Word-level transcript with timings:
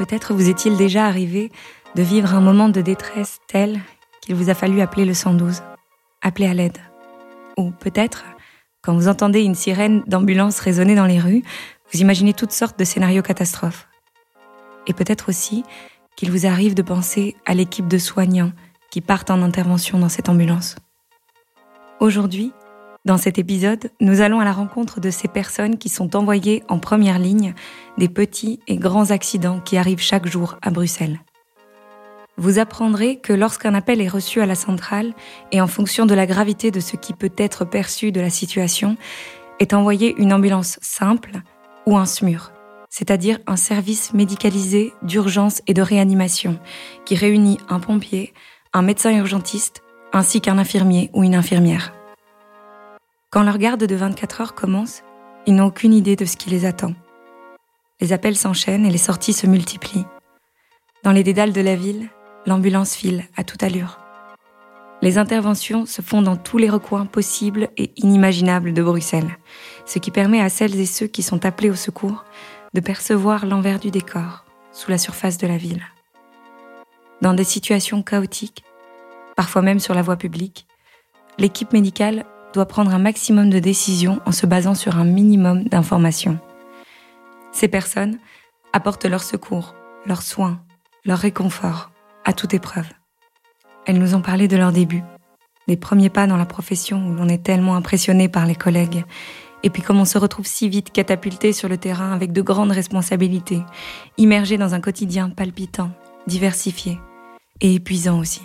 Peut-être 0.00 0.32
vous 0.32 0.48
est-il 0.48 0.78
déjà 0.78 1.04
arrivé 1.04 1.52
de 1.94 2.00
vivre 2.00 2.34
un 2.34 2.40
moment 2.40 2.70
de 2.70 2.80
détresse 2.80 3.38
tel 3.48 3.82
qu'il 4.22 4.34
vous 4.34 4.48
a 4.48 4.54
fallu 4.54 4.80
appeler 4.80 5.04
le 5.04 5.12
112, 5.12 5.60
appeler 6.22 6.46
à 6.46 6.54
l'aide. 6.54 6.78
Ou 7.58 7.70
peut-être, 7.70 8.24
quand 8.80 8.94
vous 8.94 9.08
entendez 9.08 9.42
une 9.42 9.54
sirène 9.54 10.02
d'ambulance 10.06 10.58
résonner 10.60 10.94
dans 10.94 11.04
les 11.04 11.18
rues, 11.18 11.42
vous 11.92 12.00
imaginez 12.00 12.32
toutes 12.32 12.52
sortes 12.52 12.78
de 12.78 12.84
scénarios 12.84 13.20
catastrophes. 13.20 13.88
Et 14.86 14.94
peut-être 14.94 15.28
aussi 15.28 15.64
qu'il 16.16 16.30
vous 16.30 16.46
arrive 16.46 16.72
de 16.72 16.80
penser 16.80 17.36
à 17.44 17.52
l'équipe 17.52 17.86
de 17.86 17.98
soignants 17.98 18.52
qui 18.90 19.02
partent 19.02 19.30
en 19.30 19.42
intervention 19.42 19.98
dans 19.98 20.08
cette 20.08 20.30
ambulance. 20.30 20.76
Aujourd'hui, 22.00 22.54
dans 23.06 23.16
cet 23.16 23.38
épisode, 23.38 23.90
nous 24.00 24.20
allons 24.20 24.40
à 24.40 24.44
la 24.44 24.52
rencontre 24.52 25.00
de 25.00 25.10
ces 25.10 25.26
personnes 25.26 25.78
qui 25.78 25.88
sont 25.88 26.16
envoyées 26.16 26.62
en 26.68 26.78
première 26.78 27.18
ligne 27.18 27.54
des 27.96 28.10
petits 28.10 28.60
et 28.66 28.76
grands 28.76 29.10
accidents 29.10 29.60
qui 29.60 29.78
arrivent 29.78 30.02
chaque 30.02 30.26
jour 30.26 30.58
à 30.60 30.70
Bruxelles. 30.70 31.20
Vous 32.36 32.58
apprendrez 32.58 33.16
que 33.16 33.32
lorsqu'un 33.32 33.74
appel 33.74 34.00
est 34.02 34.08
reçu 34.08 34.40
à 34.42 34.46
la 34.46 34.54
centrale 34.54 35.14
et 35.50 35.60
en 35.62 35.66
fonction 35.66 36.04
de 36.04 36.14
la 36.14 36.26
gravité 36.26 36.70
de 36.70 36.80
ce 36.80 36.96
qui 36.96 37.14
peut 37.14 37.32
être 37.38 37.64
perçu 37.64 38.12
de 38.12 38.20
la 38.20 38.30
situation, 38.30 38.96
est 39.60 39.74
envoyée 39.74 40.14
une 40.18 40.32
ambulance 40.32 40.78
simple 40.82 41.40
ou 41.86 41.96
un 41.96 42.06
SMUR, 42.06 42.52
c'est-à-dire 42.90 43.38
un 43.46 43.56
service 43.56 44.12
médicalisé 44.12 44.92
d'urgence 45.02 45.62
et 45.66 45.74
de 45.74 45.82
réanimation 45.82 46.58
qui 47.04 47.14
réunit 47.14 47.58
un 47.68 47.80
pompier, 47.80 48.34
un 48.72 48.82
médecin 48.82 49.16
urgentiste 49.16 49.82
ainsi 50.12 50.40
qu'un 50.40 50.58
infirmier 50.58 51.10
ou 51.14 51.24
une 51.24 51.34
infirmière. 51.34 51.94
Quand 53.30 53.44
leur 53.44 53.58
garde 53.58 53.84
de 53.84 53.94
24 53.94 54.40
heures 54.40 54.54
commence, 54.56 55.04
ils 55.46 55.54
n'ont 55.54 55.66
aucune 55.66 55.94
idée 55.94 56.16
de 56.16 56.24
ce 56.24 56.36
qui 56.36 56.50
les 56.50 56.64
attend. 56.64 56.94
Les 58.00 58.12
appels 58.12 58.36
s'enchaînent 58.36 58.84
et 58.84 58.90
les 58.90 58.98
sorties 58.98 59.32
se 59.32 59.46
multiplient. 59.46 60.06
Dans 61.04 61.12
les 61.12 61.22
dédales 61.22 61.52
de 61.52 61.60
la 61.60 61.76
ville, 61.76 62.08
l'ambulance 62.44 62.96
file 62.96 63.24
à 63.36 63.44
toute 63.44 63.62
allure. 63.62 64.00
Les 65.00 65.16
interventions 65.16 65.86
se 65.86 66.02
font 66.02 66.22
dans 66.22 66.36
tous 66.36 66.58
les 66.58 66.68
recoins 66.68 67.06
possibles 67.06 67.68
et 67.76 67.92
inimaginables 67.96 68.72
de 68.72 68.82
Bruxelles, 68.82 69.38
ce 69.86 70.00
qui 70.00 70.10
permet 70.10 70.40
à 70.40 70.48
celles 70.48 70.80
et 70.80 70.86
ceux 70.86 71.06
qui 71.06 71.22
sont 71.22 71.46
appelés 71.46 71.70
au 71.70 71.76
secours 71.76 72.24
de 72.74 72.80
percevoir 72.80 73.46
l'envers 73.46 73.78
du 73.78 73.92
décor 73.92 74.44
sous 74.72 74.90
la 74.90 74.98
surface 74.98 75.38
de 75.38 75.46
la 75.46 75.56
ville. 75.56 75.84
Dans 77.22 77.34
des 77.34 77.44
situations 77.44 78.02
chaotiques, 78.02 78.64
parfois 79.36 79.62
même 79.62 79.78
sur 79.78 79.94
la 79.94 80.02
voie 80.02 80.16
publique, 80.16 80.66
l'équipe 81.38 81.72
médicale 81.72 82.26
doit 82.52 82.66
prendre 82.66 82.94
un 82.94 82.98
maximum 82.98 83.50
de 83.50 83.58
décisions 83.58 84.20
en 84.26 84.32
se 84.32 84.46
basant 84.46 84.74
sur 84.74 84.96
un 84.96 85.04
minimum 85.04 85.64
d'informations. 85.64 86.38
Ces 87.52 87.68
personnes 87.68 88.18
apportent 88.72 89.04
leur 89.04 89.22
secours, 89.22 89.74
leurs 90.06 90.22
soins, 90.22 90.60
leur 91.04 91.18
réconfort 91.18 91.90
à 92.24 92.32
toute 92.32 92.54
épreuve. 92.54 92.88
Elles 93.86 93.98
nous 93.98 94.14
ont 94.14 94.22
parlé 94.22 94.48
de 94.48 94.56
leur 94.56 94.72
début, 94.72 95.02
des 95.66 95.76
premiers 95.76 96.10
pas 96.10 96.26
dans 96.26 96.36
la 96.36 96.46
profession 96.46 97.06
où 97.06 97.14
l'on 97.14 97.28
est 97.28 97.42
tellement 97.42 97.76
impressionné 97.76 98.28
par 98.28 98.46
les 98.46 98.54
collègues, 98.54 99.04
et 99.62 99.70
puis 99.70 99.82
comme 99.82 100.00
on 100.00 100.04
se 100.04 100.18
retrouve 100.18 100.46
si 100.46 100.68
vite 100.68 100.92
catapulté 100.92 101.52
sur 101.52 101.68
le 101.68 101.76
terrain 101.76 102.12
avec 102.12 102.32
de 102.32 102.42
grandes 102.42 102.72
responsabilités, 102.72 103.62
immergé 104.16 104.58
dans 104.58 104.74
un 104.74 104.80
quotidien 104.80 105.30
palpitant, 105.30 105.90
diversifié 106.26 106.98
et 107.60 107.74
épuisant 107.74 108.18
aussi. 108.18 108.42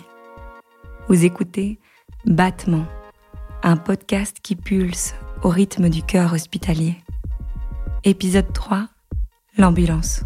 Vous 1.08 1.24
écoutez 1.24 1.78
Battement 2.24 2.84
un 3.66 3.76
podcast 3.76 4.36
qui 4.40 4.54
pulse 4.54 5.16
au 5.42 5.48
rythme 5.48 5.88
du 5.88 6.00
cœur 6.00 6.32
hospitalier. 6.32 6.94
Épisode 8.04 8.52
3, 8.52 8.86
l'ambulance. 9.58 10.20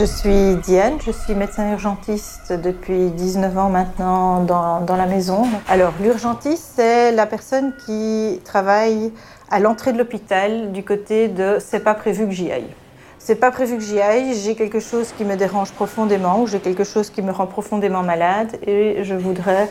Je 0.00 0.06
suis 0.06 0.56
Diane, 0.62 0.94
je 1.04 1.10
suis 1.10 1.34
médecin 1.34 1.72
urgentiste 1.72 2.54
depuis 2.54 3.10
19 3.10 3.58
ans 3.58 3.68
maintenant 3.68 4.42
dans, 4.42 4.80
dans 4.80 4.96
la 4.96 5.04
maison. 5.04 5.42
Alors 5.68 5.92
l'urgentiste, 6.00 6.72
c'est 6.76 7.12
la 7.12 7.26
personne 7.26 7.74
qui 7.84 8.40
travaille 8.42 9.12
à 9.50 9.60
l'entrée 9.60 9.92
de 9.92 9.98
l'hôpital 9.98 10.72
du 10.72 10.84
côté 10.84 11.28
de 11.28 11.58
c'est 11.60 11.80
pas 11.80 11.92
prévu 11.92 12.24
que 12.24 12.30
j'y 12.30 12.50
aille. 12.50 12.70
C'est 13.18 13.34
pas 13.34 13.50
prévu 13.50 13.76
que 13.76 13.82
j'y 13.82 14.00
aille, 14.00 14.32
j'ai 14.36 14.54
quelque 14.54 14.80
chose 14.80 15.12
qui 15.18 15.26
me 15.26 15.36
dérange 15.36 15.72
profondément 15.72 16.40
ou 16.40 16.46
j'ai 16.46 16.60
quelque 16.60 16.84
chose 16.84 17.10
qui 17.10 17.20
me 17.20 17.30
rend 17.30 17.46
profondément 17.46 18.02
malade 18.02 18.56
et 18.66 19.04
je 19.04 19.14
voudrais 19.14 19.68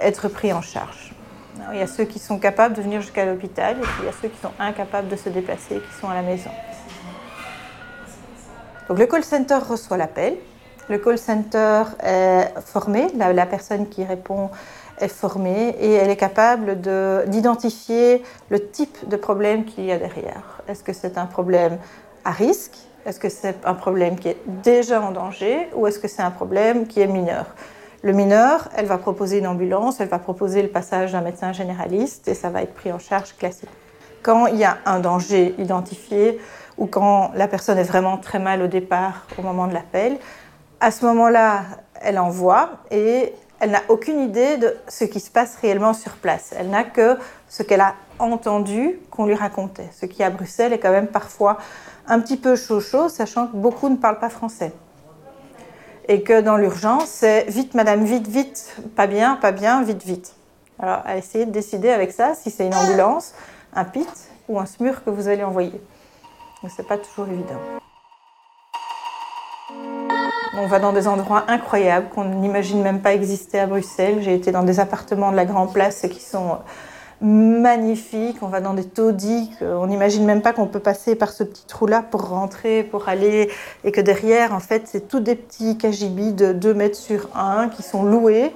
être 0.00 0.28
pris 0.28 0.50
en 0.50 0.62
charge. 0.62 1.12
il 1.74 1.78
y 1.78 1.82
a 1.82 1.86
ceux 1.86 2.04
qui 2.04 2.18
sont 2.18 2.38
capables 2.38 2.74
de 2.74 2.80
venir 2.80 3.02
jusqu'à 3.02 3.26
l'hôpital 3.26 3.76
et 3.76 3.82
puis 3.82 3.92
il 4.00 4.06
y 4.06 4.08
a 4.08 4.14
ceux 4.22 4.28
qui 4.28 4.40
sont 4.40 4.52
incapables 4.58 5.08
de 5.08 5.16
se 5.16 5.28
déplacer, 5.28 5.74
qui 5.74 6.00
sont 6.00 6.08
à 6.08 6.14
la 6.14 6.22
maison. 6.22 6.50
Donc 8.88 8.98
le 8.98 9.06
call 9.06 9.22
center 9.22 9.58
reçoit 9.68 9.96
l'appel. 9.96 10.36
Le 10.88 10.98
call 10.98 11.18
center 11.18 11.82
est 12.02 12.48
formé, 12.64 13.08
la, 13.14 13.46
personne 13.46 13.88
qui 13.88 14.04
répond 14.04 14.48
est 14.98 15.08
formée 15.08 15.76
et 15.78 15.92
elle 15.92 16.08
est 16.08 16.16
capable 16.16 16.80
d'identifier 17.26 18.22
le 18.48 18.70
type 18.70 19.06
de 19.06 19.16
problème 19.16 19.66
qu'il 19.66 19.84
y 19.84 19.92
a 19.92 19.98
derrière. 19.98 20.62
Est-ce 20.66 20.82
que 20.82 20.94
c'est 20.94 21.18
un 21.18 21.26
problème 21.26 21.78
à 22.24 22.30
risque? 22.30 22.76
Est-ce 23.04 23.20
que 23.20 23.28
c'est 23.28 23.56
un 23.64 23.74
problème 23.74 24.18
qui 24.18 24.28
est 24.28 24.38
déjà 24.46 25.02
en 25.02 25.10
danger 25.10 25.68
ou 25.74 25.86
est-ce 25.86 25.98
que 25.98 26.08
c'est 26.08 26.22
un 26.22 26.30
problème 26.30 26.86
qui 26.86 27.00
est 27.00 27.06
mineur? 27.06 27.44
Le 28.02 28.12
mineur, 28.12 28.68
elle 28.76 28.86
va 28.86 28.96
proposer 28.96 29.38
une 29.38 29.46
ambulance, 29.46 30.00
elle 30.00 30.08
va 30.08 30.18
proposer 30.18 30.62
le 30.62 30.68
passage 30.68 31.12
d'un 31.12 31.20
médecin 31.20 31.52
généraliste 31.52 32.28
et 32.28 32.34
ça 32.34 32.48
va 32.48 32.62
être 32.62 32.74
pris 32.74 32.92
en 32.92 32.98
charge 32.98 33.36
classique. 33.36 33.68
Quand 34.22 34.46
il 34.46 34.56
y 34.56 34.64
a 34.64 34.78
un 34.86 35.00
danger 35.00 35.54
identifié, 35.58 36.40
ou 36.78 36.86
quand 36.86 37.32
la 37.34 37.48
personne 37.48 37.76
est 37.78 37.84
vraiment 37.84 38.16
très 38.16 38.38
mal 38.38 38.62
au 38.62 38.68
départ, 38.68 39.26
au 39.36 39.42
moment 39.42 39.66
de 39.66 39.74
l'appel, 39.74 40.18
à 40.80 40.90
ce 40.90 41.04
moment-là, 41.06 41.64
elle 42.00 42.18
envoie 42.18 42.70
et 42.90 43.34
elle 43.60 43.72
n'a 43.72 43.82
aucune 43.88 44.20
idée 44.20 44.56
de 44.56 44.76
ce 44.86 45.04
qui 45.04 45.18
se 45.18 45.30
passe 45.30 45.56
réellement 45.56 45.92
sur 45.92 46.12
place. 46.12 46.54
Elle 46.56 46.70
n'a 46.70 46.84
que 46.84 47.18
ce 47.48 47.64
qu'elle 47.64 47.80
a 47.80 47.94
entendu 48.20 49.00
qu'on 49.10 49.26
lui 49.26 49.34
racontait. 49.34 49.90
Ce 49.92 50.06
qui 50.06 50.22
à 50.22 50.30
Bruxelles 50.30 50.72
est 50.72 50.78
quand 50.78 50.92
même 50.92 51.08
parfois 51.08 51.58
un 52.06 52.20
petit 52.20 52.36
peu 52.36 52.54
chaud-chaud, 52.54 53.08
sachant 53.08 53.48
que 53.48 53.56
beaucoup 53.56 53.88
ne 53.88 53.96
parlent 53.96 54.20
pas 54.20 54.30
français. 54.30 54.72
Et 56.06 56.22
que 56.22 56.40
dans 56.40 56.56
l'urgence, 56.56 57.06
c'est 57.06 57.44
vite, 57.48 57.74
madame, 57.74 58.04
vite, 58.04 58.28
vite, 58.28 58.76
pas 58.96 59.06
bien, 59.06 59.36
pas 59.36 59.52
bien, 59.52 59.82
vite, 59.82 60.04
vite. 60.04 60.34
Alors, 60.78 61.02
à 61.04 61.16
essayer 61.16 61.44
de 61.44 61.50
décider 61.50 61.90
avec 61.90 62.12
ça 62.12 62.34
si 62.34 62.50
c'est 62.50 62.66
une 62.66 62.74
ambulance, 62.74 63.34
un 63.74 63.84
PIT 63.84 64.08
ou 64.48 64.58
un 64.58 64.64
SMUR 64.64 65.04
que 65.04 65.10
vous 65.10 65.28
allez 65.28 65.42
envoyer. 65.42 65.82
Mais 66.62 66.68
c'est 66.68 66.86
pas 66.86 66.98
toujours 66.98 67.28
évident. 67.28 67.60
On 70.54 70.66
va 70.66 70.80
dans 70.80 70.92
des 70.92 71.06
endroits 71.06 71.44
incroyables 71.46 72.08
qu'on 72.08 72.24
n'imagine 72.24 72.82
même 72.82 73.00
pas 73.00 73.14
exister 73.14 73.60
à 73.60 73.66
Bruxelles. 73.66 74.22
J'ai 74.22 74.34
été 74.34 74.50
dans 74.50 74.64
des 74.64 74.80
appartements 74.80 75.30
de 75.30 75.36
la 75.36 75.44
Grand 75.44 75.68
Place 75.68 76.04
qui 76.10 76.20
sont 76.20 76.58
magnifiques. 77.20 78.38
On 78.42 78.48
va 78.48 78.60
dans 78.60 78.74
des 78.74 78.84
taudis 78.84 79.52
qu'on 79.60 79.86
n'imagine 79.86 80.24
même 80.24 80.42
pas 80.42 80.52
qu'on 80.52 80.66
peut 80.66 80.80
passer 80.80 81.14
par 81.14 81.30
ce 81.30 81.44
petit 81.44 81.64
trou-là 81.66 82.02
pour 82.02 82.28
rentrer, 82.28 82.82
pour 82.82 83.08
aller. 83.08 83.50
Et 83.84 83.92
que 83.92 84.00
derrière, 84.00 84.52
en 84.52 84.58
fait, 84.58 84.82
c'est 84.86 85.06
tous 85.06 85.20
des 85.20 85.36
petits 85.36 85.78
kajibis 85.78 86.32
de 86.32 86.52
2 86.52 86.74
mètres 86.74 86.96
sur 86.96 87.28
1 87.36 87.68
qui 87.68 87.84
sont 87.84 88.02
loués, 88.02 88.52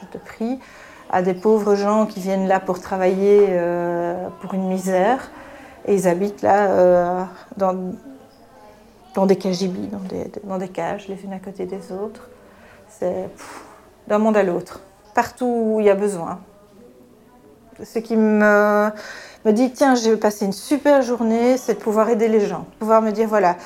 je 0.00 0.18
te 0.18 0.24
prie, 0.24 0.58
à 1.08 1.22
des 1.22 1.34
pauvres 1.34 1.76
gens 1.76 2.06
qui 2.06 2.18
viennent 2.18 2.48
là 2.48 2.58
pour 2.58 2.80
travailler 2.80 3.46
euh, 3.50 4.28
pour 4.40 4.54
une 4.54 4.66
misère. 4.66 5.30
Et 5.86 5.94
ils 5.94 6.08
habitent 6.08 6.42
là 6.42 6.70
euh, 6.70 7.24
dans, 7.56 9.26
des 9.26 9.36
cagibis, 9.36 9.88
dans 10.44 10.58
des, 10.58 10.68
cages, 10.68 11.08
les 11.08 11.22
unes 11.24 11.32
à 11.32 11.38
côté 11.38 11.66
des 11.66 11.92
autres. 11.92 12.28
C'est 12.88 13.28
d'un 14.08 14.18
monde 14.18 14.36
à 14.36 14.42
l'autre. 14.42 14.80
Partout 15.14 15.46
où 15.46 15.80
il 15.80 15.86
y 15.86 15.90
a 15.90 15.94
besoin. 15.94 16.40
Ce 17.82 17.98
qui 17.98 18.16
me, 18.16 18.90
me 19.44 19.52
dit, 19.52 19.72
tiens, 19.72 19.94
j'ai 19.94 20.16
passé 20.16 20.46
une 20.46 20.52
super 20.52 21.02
journée, 21.02 21.56
c'est 21.56 21.74
de 21.74 21.80
pouvoir 21.80 22.08
aider 22.08 22.28
les 22.28 22.40
gens. 22.40 22.66
Pouvoir 22.78 23.02
me 23.02 23.10
dire, 23.10 23.28
voilà, 23.28 23.56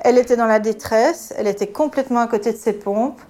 elle 0.00 0.18
était 0.18 0.36
dans 0.36 0.46
la 0.46 0.58
détresse, 0.58 1.32
elle 1.36 1.46
était 1.46 1.68
complètement 1.68 2.20
à 2.20 2.26
côté 2.26 2.52
de 2.52 2.56
ses 2.56 2.72
pompes. 2.72 3.20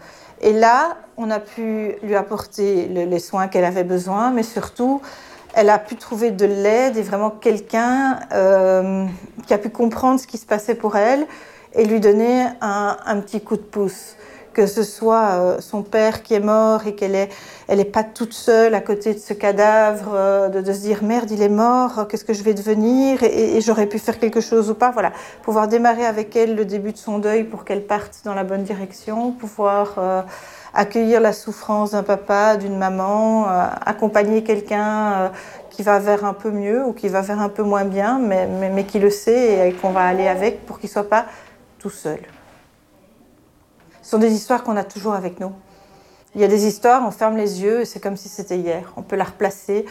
Et 0.41 0.53
là, 0.53 0.97
on 1.17 1.31
a 1.31 1.41
pu 1.41 1.97
lui 2.03 2.15
apporter 2.15 2.87
les 2.87 3.19
soins 3.19 3.49
qu'elle 3.49 3.65
avait 3.65 3.85
besoin, 3.85 4.31
mais 4.31 4.45
surtout, 4.45 5.03
elle 5.59 5.71
a 5.71 5.79
pu 5.81 5.97
trouver 5.97 6.31
de 6.31 6.47
l'aide 6.47 6.97
et 6.97 7.03
vraiment 7.03 7.31
quelqu'un 7.31 8.21
euh, 8.33 9.05
qui 9.45 9.53
a 9.53 9.59
pu 9.59 9.71
comprendre 9.71 10.21
ce 10.21 10.29
qui 10.29 10.39
se 10.39 10.47
passait 10.47 10.77
pour 10.77 10.95
elle 10.95 11.27
et 11.75 11.85
lui 11.85 11.99
donner 11.99 12.47
un, 12.61 13.21
petit 13.21 13.41
coup 13.41 13.57
de 13.57 13.63
pouce. 13.63 14.15
Que 14.53 14.69
ce 14.69 14.85
soit 14.85 15.31
euh, 15.31 15.61
son 15.61 15.83
père 15.83 16.23
qui 16.23 16.35
est 16.35 16.41
mort 16.41 16.87
et 16.87 16.95
qu'elle 16.95 17.17
est, 17.17 17.29
elle 17.67 17.81
est 17.81 17.85
pas 17.85 18.05
toute 18.05 18.35
seule 18.35 18.73
à 18.77 18.81
côté 18.81 19.15
de 19.15 19.19
ce 19.19 19.33
cadavre, 19.33 20.13
euh, 20.15 20.49
de, 20.49 20.73
se 20.73 20.79
dire 20.79 21.03
merde, 21.03 21.29
il 21.33 21.43
est 21.43 21.49
mort, 21.49 22.07
qu'est-ce 22.09 22.25
que 22.25 22.35
je 22.35 22.45
vais 22.45 22.55
devenir 22.55 23.25
et, 23.25 23.61
j'aurais 23.61 23.87
pu 23.87 23.99
faire 23.99 24.21
quelque 24.21 24.41
chose 24.41 24.71
ou 24.71 24.75
pas. 24.75 24.93
Voilà, 24.93 25.13
pouvoir 25.43 25.67
démarrer 25.67 26.07
avec 26.07 26.37
elle 26.37 26.55
le 26.55 26.67
début 26.67 26.93
de 26.93 26.99
son 26.99 27.19
deuil 27.19 27.43
pour 27.43 27.65
qu'elle 27.65 27.85
parte 27.85 28.21
dans 28.25 28.35
la 28.35 28.45
bonne 28.45 28.63
direction, 28.63 29.33
pouvoir 29.33 29.97
accueillir 30.79 31.21
la 31.21 31.33
souffrance 31.33 31.91
d'un 31.91 32.05
papa, 32.05 32.57
d'une 32.57 32.79
maman, 32.79 33.49
euh, 33.49 33.67
accompagner 33.85 34.45
quelqu'un 34.45 35.13
euh, 35.13 35.29
qui 35.71 35.83
va 35.83 35.99
vers 35.99 36.25
un 36.25 36.35
peu 36.35 36.53
mieux 36.53 36.85
ou 36.87 36.93
qui 36.93 37.09
va 37.09 37.21
vers 37.21 37.41
un 37.41 37.49
peu 37.49 37.65
moins 37.65 37.85
bien, 37.85 38.21
mais, 38.21 38.47
mais, 38.47 38.85
qui 38.85 39.01
le 39.01 39.11
sait 39.11 39.69
et 39.69 39.73
qu'on 39.73 39.91
va 39.91 40.07
aller 40.07 40.29
avec 40.29 40.65
pour 40.67 40.79
qu'il 40.79 40.89
ne 40.89 40.93
soit 40.93 41.09
pas 41.09 41.27
tout 41.81 41.91
seul. 41.91 42.21
Ce 44.03 44.11
sont 44.11 44.19
des 44.19 44.33
histoires 44.33 44.63
qu'on 44.63 44.77
a 44.77 44.85
toujours 44.85 45.15
avec 45.15 45.41
nous. 45.41 45.53
Il 46.37 46.41
y 46.41 46.45
a 46.45 46.49
des 46.49 46.67
histoires, 46.67 47.05
on 47.05 47.11
ferme 47.11 47.37
les 47.37 47.61
yeux 47.61 47.81
et 47.81 47.85
c'est 47.85 48.01
comme 48.01 48.17
si 48.17 48.29
c'était 48.29 48.59
hier. 48.59 48.93
On 48.97 49.03
peut 49.03 49.17
la 49.17 49.25
replacer. 49.25 49.85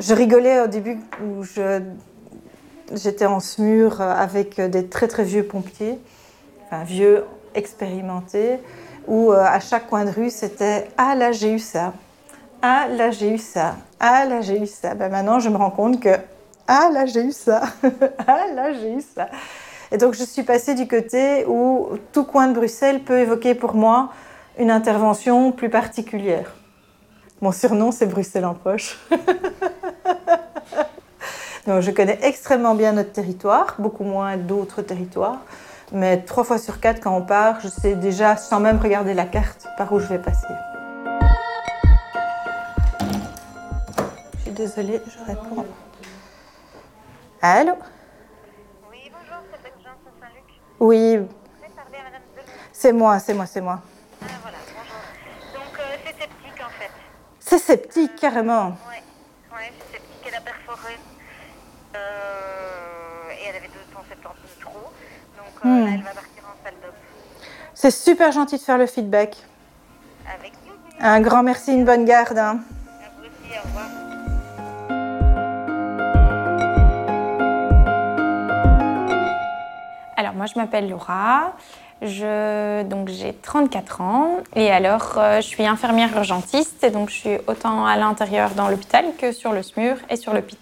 Je 0.00 0.12
rigolais 0.12 0.60
au 0.60 0.66
début 0.66 0.98
où 1.22 1.44
j'étais 2.92 3.26
en 3.26 3.38
SMUR 3.38 4.00
avec 4.00 4.60
des 4.60 4.88
très 4.88 5.06
très 5.06 5.22
vieux 5.22 5.44
pompiers, 5.44 6.00
enfin 6.66 6.82
vieux 6.82 7.24
expérimentés 7.54 8.58
où 9.06 9.32
euh, 9.32 9.44
à 9.44 9.60
chaque 9.60 9.88
coin 9.88 10.04
de 10.04 10.10
rue, 10.10 10.30
c'était 10.30 10.88
Ah 10.96 11.14
là, 11.14 11.32
j'ai 11.32 11.52
eu 11.52 11.58
ça. 11.58 11.92
Ah 12.62 12.86
là, 12.88 13.10
j'ai 13.10 13.34
eu 13.34 13.38
ça. 13.38 13.76
Ah 13.98 14.24
là, 14.24 14.40
j'ai 14.40 14.60
eu 14.60 14.66
ça. 14.66 14.94
Ben, 14.94 15.10
maintenant, 15.10 15.40
je 15.40 15.48
me 15.48 15.56
rends 15.56 15.70
compte 15.70 16.00
que 16.00 16.14
Ah 16.66 16.90
là, 16.92 17.06
j'ai 17.06 17.24
eu 17.24 17.32
ça. 17.32 17.62
ah 18.26 18.44
là, 18.54 18.72
j'ai 18.72 18.92
eu 18.92 19.00
ça. 19.00 19.28
Et 19.92 19.96
donc, 19.96 20.14
je 20.14 20.24
suis 20.24 20.42
passée 20.42 20.74
du 20.74 20.86
côté 20.86 21.44
où 21.46 21.90
tout 22.12 22.24
coin 22.24 22.48
de 22.48 22.54
Bruxelles 22.54 23.00
peut 23.00 23.18
évoquer 23.18 23.54
pour 23.54 23.74
moi 23.74 24.10
une 24.58 24.70
intervention 24.70 25.52
plus 25.52 25.70
particulière. 25.70 26.54
Mon 27.40 27.52
surnom, 27.52 27.90
c'est 27.90 28.06
Bruxelles 28.06 28.44
en 28.44 28.54
poche. 28.54 28.98
donc, 31.66 31.80
je 31.80 31.90
connais 31.90 32.18
extrêmement 32.22 32.74
bien 32.74 32.92
notre 32.92 33.12
territoire, 33.12 33.74
beaucoup 33.78 34.04
moins 34.04 34.36
d'autres 34.36 34.82
territoires. 34.82 35.38
Mais 35.92 36.22
trois 36.22 36.44
fois 36.44 36.58
sur 36.58 36.78
quatre, 36.78 37.00
quand 37.02 37.16
on 37.16 37.22
part, 37.22 37.60
je 37.60 37.68
sais 37.68 37.96
déjà, 37.96 38.36
sans 38.36 38.60
même 38.60 38.78
regarder 38.78 39.12
la 39.12 39.24
carte, 39.24 39.66
par 39.76 39.92
où 39.92 39.98
je 39.98 40.06
vais 40.06 40.20
passer. 40.20 40.46
Je 44.36 44.42
suis 44.42 44.50
désolée, 44.52 45.02
je 45.04 45.24
réponds. 45.26 45.66
Allô? 47.42 47.72
Oui, 48.88 49.10
bonjour, 49.10 49.42
c'est 49.50 49.72
Jean 49.82 49.90
Saint-Luc. 50.20 50.44
Oui. 50.78 51.18
C'est 52.72 52.92
moi, 52.92 53.18
c'est 53.18 53.34
moi, 53.34 53.46
c'est 53.46 53.60
moi. 53.60 53.80
Ah, 54.22 54.26
voilà, 54.42 54.58
bonjour. 54.68 55.60
Donc, 55.60 55.80
euh, 55.80 55.96
c'est 56.04 56.12
sceptique 56.12 56.64
en 56.64 56.70
fait. 56.78 56.90
C'est 57.40 57.58
sceptique, 57.58 58.14
carrément. 58.16 58.76
Oui, 58.88 58.94
ouais, 59.56 59.72
c'est 59.76 59.96
sceptique, 59.96 60.24
elle 60.28 60.36
a 60.36 60.40
perforé. 60.40 60.94
Euh, 61.96 63.30
et 63.32 63.48
elle 63.48 63.56
avait 63.56 63.68
270 63.68 64.60
trous. 64.60 64.70
Euh, 65.64 65.68
là, 65.68 65.74
hmm. 65.74 65.88
elle 65.88 66.02
va 66.02 66.10
partir 66.10 66.42
en 66.44 66.64
salle 66.64 66.74
d'op. 66.82 66.94
C'est 67.74 67.90
super 67.90 68.32
gentil 68.32 68.56
de 68.56 68.62
faire 68.62 68.78
le 68.78 68.86
feedback. 68.86 69.36
Avec 70.26 70.52
plaisir. 70.52 70.74
Un 71.00 71.20
grand 71.20 71.42
merci, 71.42 71.72
une 71.72 71.84
bonne 71.84 72.04
garde. 72.04 72.38
Hein. 72.38 72.60
À 73.02 73.10
vous 73.16 73.24
aussi, 73.24 73.58
au 73.58 73.68
revoir. 73.68 73.86
Alors 80.16 80.34
moi 80.34 80.44
je 80.44 80.58
m'appelle 80.58 80.90
Laura, 80.90 81.54
je, 82.02 82.82
donc 82.82 83.08
j'ai 83.08 83.32
34 83.32 84.02
ans 84.02 84.36
et 84.54 84.70
alors 84.70 85.14
euh, 85.16 85.36
je 85.36 85.46
suis 85.46 85.64
infirmière 85.64 86.14
urgentiste 86.14 86.84
et 86.84 86.90
donc 86.90 87.08
je 87.08 87.14
suis 87.14 87.38
autant 87.46 87.86
à 87.86 87.96
l'intérieur 87.96 88.50
dans 88.50 88.68
l'hôpital 88.68 89.06
que 89.18 89.32
sur 89.32 89.52
le 89.52 89.62
SMUR 89.62 89.96
et 90.10 90.16
sur 90.16 90.34
le 90.34 90.42
PIT. 90.42 90.58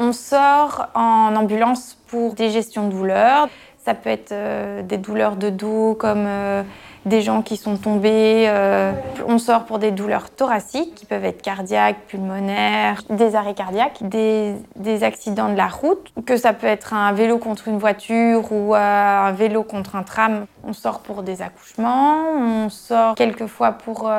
On 0.00 0.12
sort 0.12 0.86
en 0.94 1.34
ambulance 1.34 1.98
pour 2.06 2.34
des 2.34 2.50
gestions 2.50 2.86
de 2.86 2.92
douleurs. 2.92 3.48
Ça 3.78 3.94
peut 3.94 4.10
être 4.10 4.30
euh, 4.30 4.82
des 4.82 4.96
douleurs 4.96 5.34
de 5.34 5.50
dos 5.50 5.96
comme 5.98 6.24
euh, 6.26 6.62
des 7.04 7.20
gens 7.20 7.42
qui 7.42 7.56
sont 7.56 7.76
tombés. 7.76 8.44
Euh, 8.46 8.92
on 9.26 9.38
sort 9.38 9.64
pour 9.64 9.80
des 9.80 9.90
douleurs 9.90 10.30
thoraciques 10.30 10.94
qui 10.94 11.04
peuvent 11.04 11.24
être 11.24 11.42
cardiaques, 11.42 12.06
pulmonaires, 12.06 13.02
des 13.10 13.34
arrêts 13.34 13.54
cardiaques, 13.54 13.98
des, 14.02 14.54
des, 14.76 15.02
accidents 15.02 15.48
de 15.48 15.56
la 15.56 15.66
route, 15.66 16.12
que 16.26 16.36
ça 16.36 16.52
peut 16.52 16.68
être 16.68 16.94
un 16.94 17.12
vélo 17.12 17.38
contre 17.38 17.66
une 17.66 17.78
voiture 17.78 18.52
ou 18.52 18.76
un 18.76 19.32
vélo 19.32 19.64
contre 19.64 19.96
un 19.96 20.04
tram. 20.04 20.46
On 20.62 20.74
sort 20.74 21.00
pour 21.00 21.24
des 21.24 21.42
accouchements, 21.42 22.22
on 22.36 22.68
sort 22.68 23.16
quelquefois 23.16 23.72
pour 23.72 24.10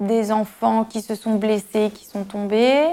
des 0.00 0.32
enfants 0.32 0.84
qui 0.84 1.00
se 1.00 1.14
sont 1.14 1.36
blessés, 1.36 1.90
qui 1.92 2.04
sont 2.04 2.24
tombés 2.24 2.84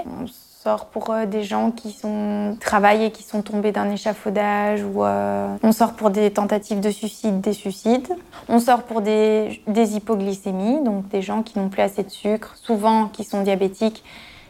sort 0.62 0.86
pour 0.86 1.10
euh, 1.10 1.24
des 1.24 1.42
gens 1.42 1.70
qui 1.70 1.90
sont 1.90 2.56
travaillent 2.60 3.04
et 3.04 3.10
qui 3.10 3.22
sont 3.22 3.40
tombés 3.40 3.72
d'un 3.72 3.90
échafaudage 3.90 4.82
ou 4.82 5.04
euh, 5.04 5.56
on 5.62 5.72
sort 5.72 5.94
pour 5.94 6.10
des 6.10 6.30
tentatives 6.30 6.80
de 6.80 6.90
suicide, 6.90 7.40
des 7.40 7.54
suicides. 7.54 8.14
On 8.48 8.58
sort 8.58 8.82
pour 8.82 9.00
des, 9.00 9.62
des 9.66 9.96
hypoglycémies, 9.96 10.84
donc 10.84 11.08
des 11.08 11.22
gens 11.22 11.42
qui 11.42 11.58
n'ont 11.58 11.70
plus 11.70 11.80
assez 11.80 12.02
de 12.02 12.10
sucre, 12.10 12.54
souvent 12.56 13.08
qui 13.08 13.24
sont 13.24 13.42
diabétiques 13.42 14.04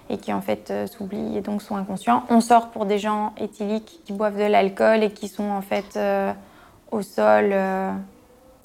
et 0.09 0.19
qui 0.19 0.33
en 0.33 0.41
fait 0.41 0.73
euh, 0.73 0.89
s'oublient 0.89 1.37
et 1.37 1.43
donc 1.43 1.63
sont 1.63 1.77
inconscients. 1.77 2.25
On 2.29 2.41
sort 2.41 2.71
pour 2.71 2.87
des 2.87 2.99
gens 2.99 3.33
éthyliques 3.37 4.01
qui 4.05 4.13
boivent 4.13 4.37
de 4.37 4.51
l'alcool 4.51 5.05
et 5.05 5.13
qui 5.13 5.29
sont 5.29 5.49
en 5.49 5.63
fait 5.63 5.97
au 6.91 7.03
sol, 7.03 7.55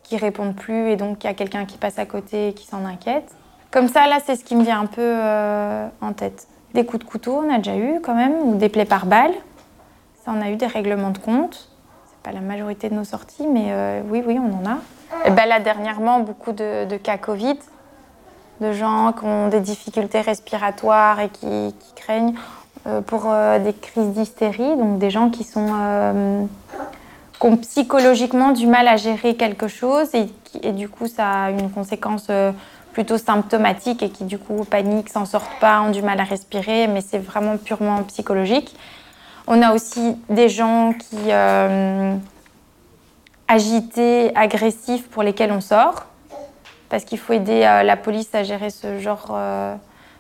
qui 0.02 0.18
répondent 0.18 0.56
plus 0.56 0.90
et 0.90 0.96
donc 0.96 1.24
il 1.24 1.28
y 1.28 1.30
a 1.30 1.36
quelqu'un 1.36 1.66
qui 1.66 1.78
passe 1.78 2.00
à 2.00 2.08
côté 2.08 2.50
et 2.50 2.54
qui 2.54 2.66
s'en 2.66 2.86
inquiète. 2.86 3.32
Comme 3.70 3.88
ça, 3.88 4.08
là, 4.08 4.18
c'est 4.26 4.36
ce 4.36 4.44
qui 4.44 4.56
me 4.56 4.64
vient 4.64 4.80
un 4.80 4.86
peu 4.88 5.20
en 6.02 6.14
tête. 6.14 6.48
Des 6.76 6.86
coups 6.86 7.06
de 7.06 7.10
couteau, 7.10 7.42
on 7.42 7.54
a 7.54 7.60
déjà 7.60 7.78
eu 7.78 8.02
quand 8.02 8.16
même, 8.16 8.34
ou 8.44 8.56
des 8.56 8.68
plaies 8.68 8.84
par 8.84 9.06
balle. 9.06 9.32
Ça, 10.26 10.34
on 10.36 10.42
a 10.42 10.50
eu 10.50 10.58
des 10.58 10.68
règlements 10.68 11.12
de 11.12 11.20
compte. 11.20 11.70
C'est 12.06 12.22
pas 12.22 12.34
la 12.34 12.42
majorité 12.42 12.90
de 12.90 12.96
nos 12.96 13.06
sorties, 13.06 13.48
mais 13.48 13.68
euh, 13.70 14.02
oui, 14.10 14.22
oui, 14.28 14.38
on 14.38 14.54
en 14.54 14.70
a. 14.70 14.80
Et 15.26 15.32
ben 15.32 15.46
là, 15.46 15.62
dernièrement, 15.62 16.20
beaucoup 16.20 16.52
de, 16.52 16.98
cas 16.98 17.18
Covid, 17.18 17.58
de 18.60 18.74
gens 18.74 19.14
qui 19.14 19.24
ont 19.24 19.48
des 19.48 19.62
difficultés 19.62 20.20
respiratoires 20.20 21.22
et 21.22 21.30
qui, 21.30 21.74
craignent 21.96 22.36
euh, 22.88 23.00
pour 23.00 23.28
euh, 23.28 23.58
des 23.60 23.72
crises 23.72 24.10
d'hystérie, 24.10 24.76
donc 24.76 25.00
des 25.00 25.10
gens 25.10 25.30
qui 25.30 25.46
sont 25.46 26.50
qui 27.40 27.48
ont 27.48 27.56
psychologiquement 27.58 28.52
du 28.52 28.68
mal 28.68 28.90
à 28.90 28.98
gérer 28.98 29.36
quelque 29.36 29.70
chose 29.70 30.14
et, 30.14 30.28
et 30.62 30.72
du 30.74 30.90
coup 30.90 31.08
ça 31.08 31.44
a 31.44 31.50
une 31.52 31.70
conséquence 31.70 32.28
plutôt 32.96 33.18
symptomatiques 33.18 34.02
et 34.04 34.10
qui 34.10 34.24
du 34.24 34.40
coup 34.40 34.64
paniquent, 34.64 35.10
s'en 35.10 35.26
sortent 35.26 35.60
pas, 35.60 35.82
ont 35.82 35.92
du 35.92 36.02
mal 36.02 36.18
à 36.22 36.24
respirer, 36.24 36.88
mais 36.88 37.02
c'est 37.02 37.18
vraiment 37.18 37.58
purement 37.58 38.02
psychologique. 38.04 38.74
On 39.48 39.62
a 39.62 39.74
aussi 39.74 40.16
des 40.30 40.48
gens 40.48 40.94
qui 40.94 41.18
euh, 41.28 42.16
agités, 43.50 44.34
agressifs 44.34 45.10
pour 45.10 45.24
lesquels 45.24 45.52
on 45.52 45.60
sort, 45.60 46.06
parce 46.88 47.04
qu'il 47.04 47.20
faut 47.20 47.34
aider 47.34 47.64
euh, 47.66 47.84
la 47.84 47.98
police 47.98 48.34
à 48.34 48.44
gérer 48.44 48.70
ce 48.70 48.98
genre 48.98 49.28
euh, 49.32 49.76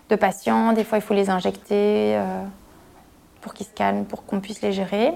de 0.09 0.17
patients. 0.17 0.73
Des 0.73 0.83
fois, 0.83 0.97
il 0.97 1.01
faut 1.01 1.13
les 1.13 1.29
injecter 1.29 2.17
euh, 2.17 2.41
pour 3.39 3.53
qu'ils 3.53 3.67
se 3.67 3.73
calment, 3.73 4.03
pour 4.03 4.25
qu'on 4.25 4.41
puisse 4.41 4.61
les 4.61 4.73
gérer. 4.73 5.13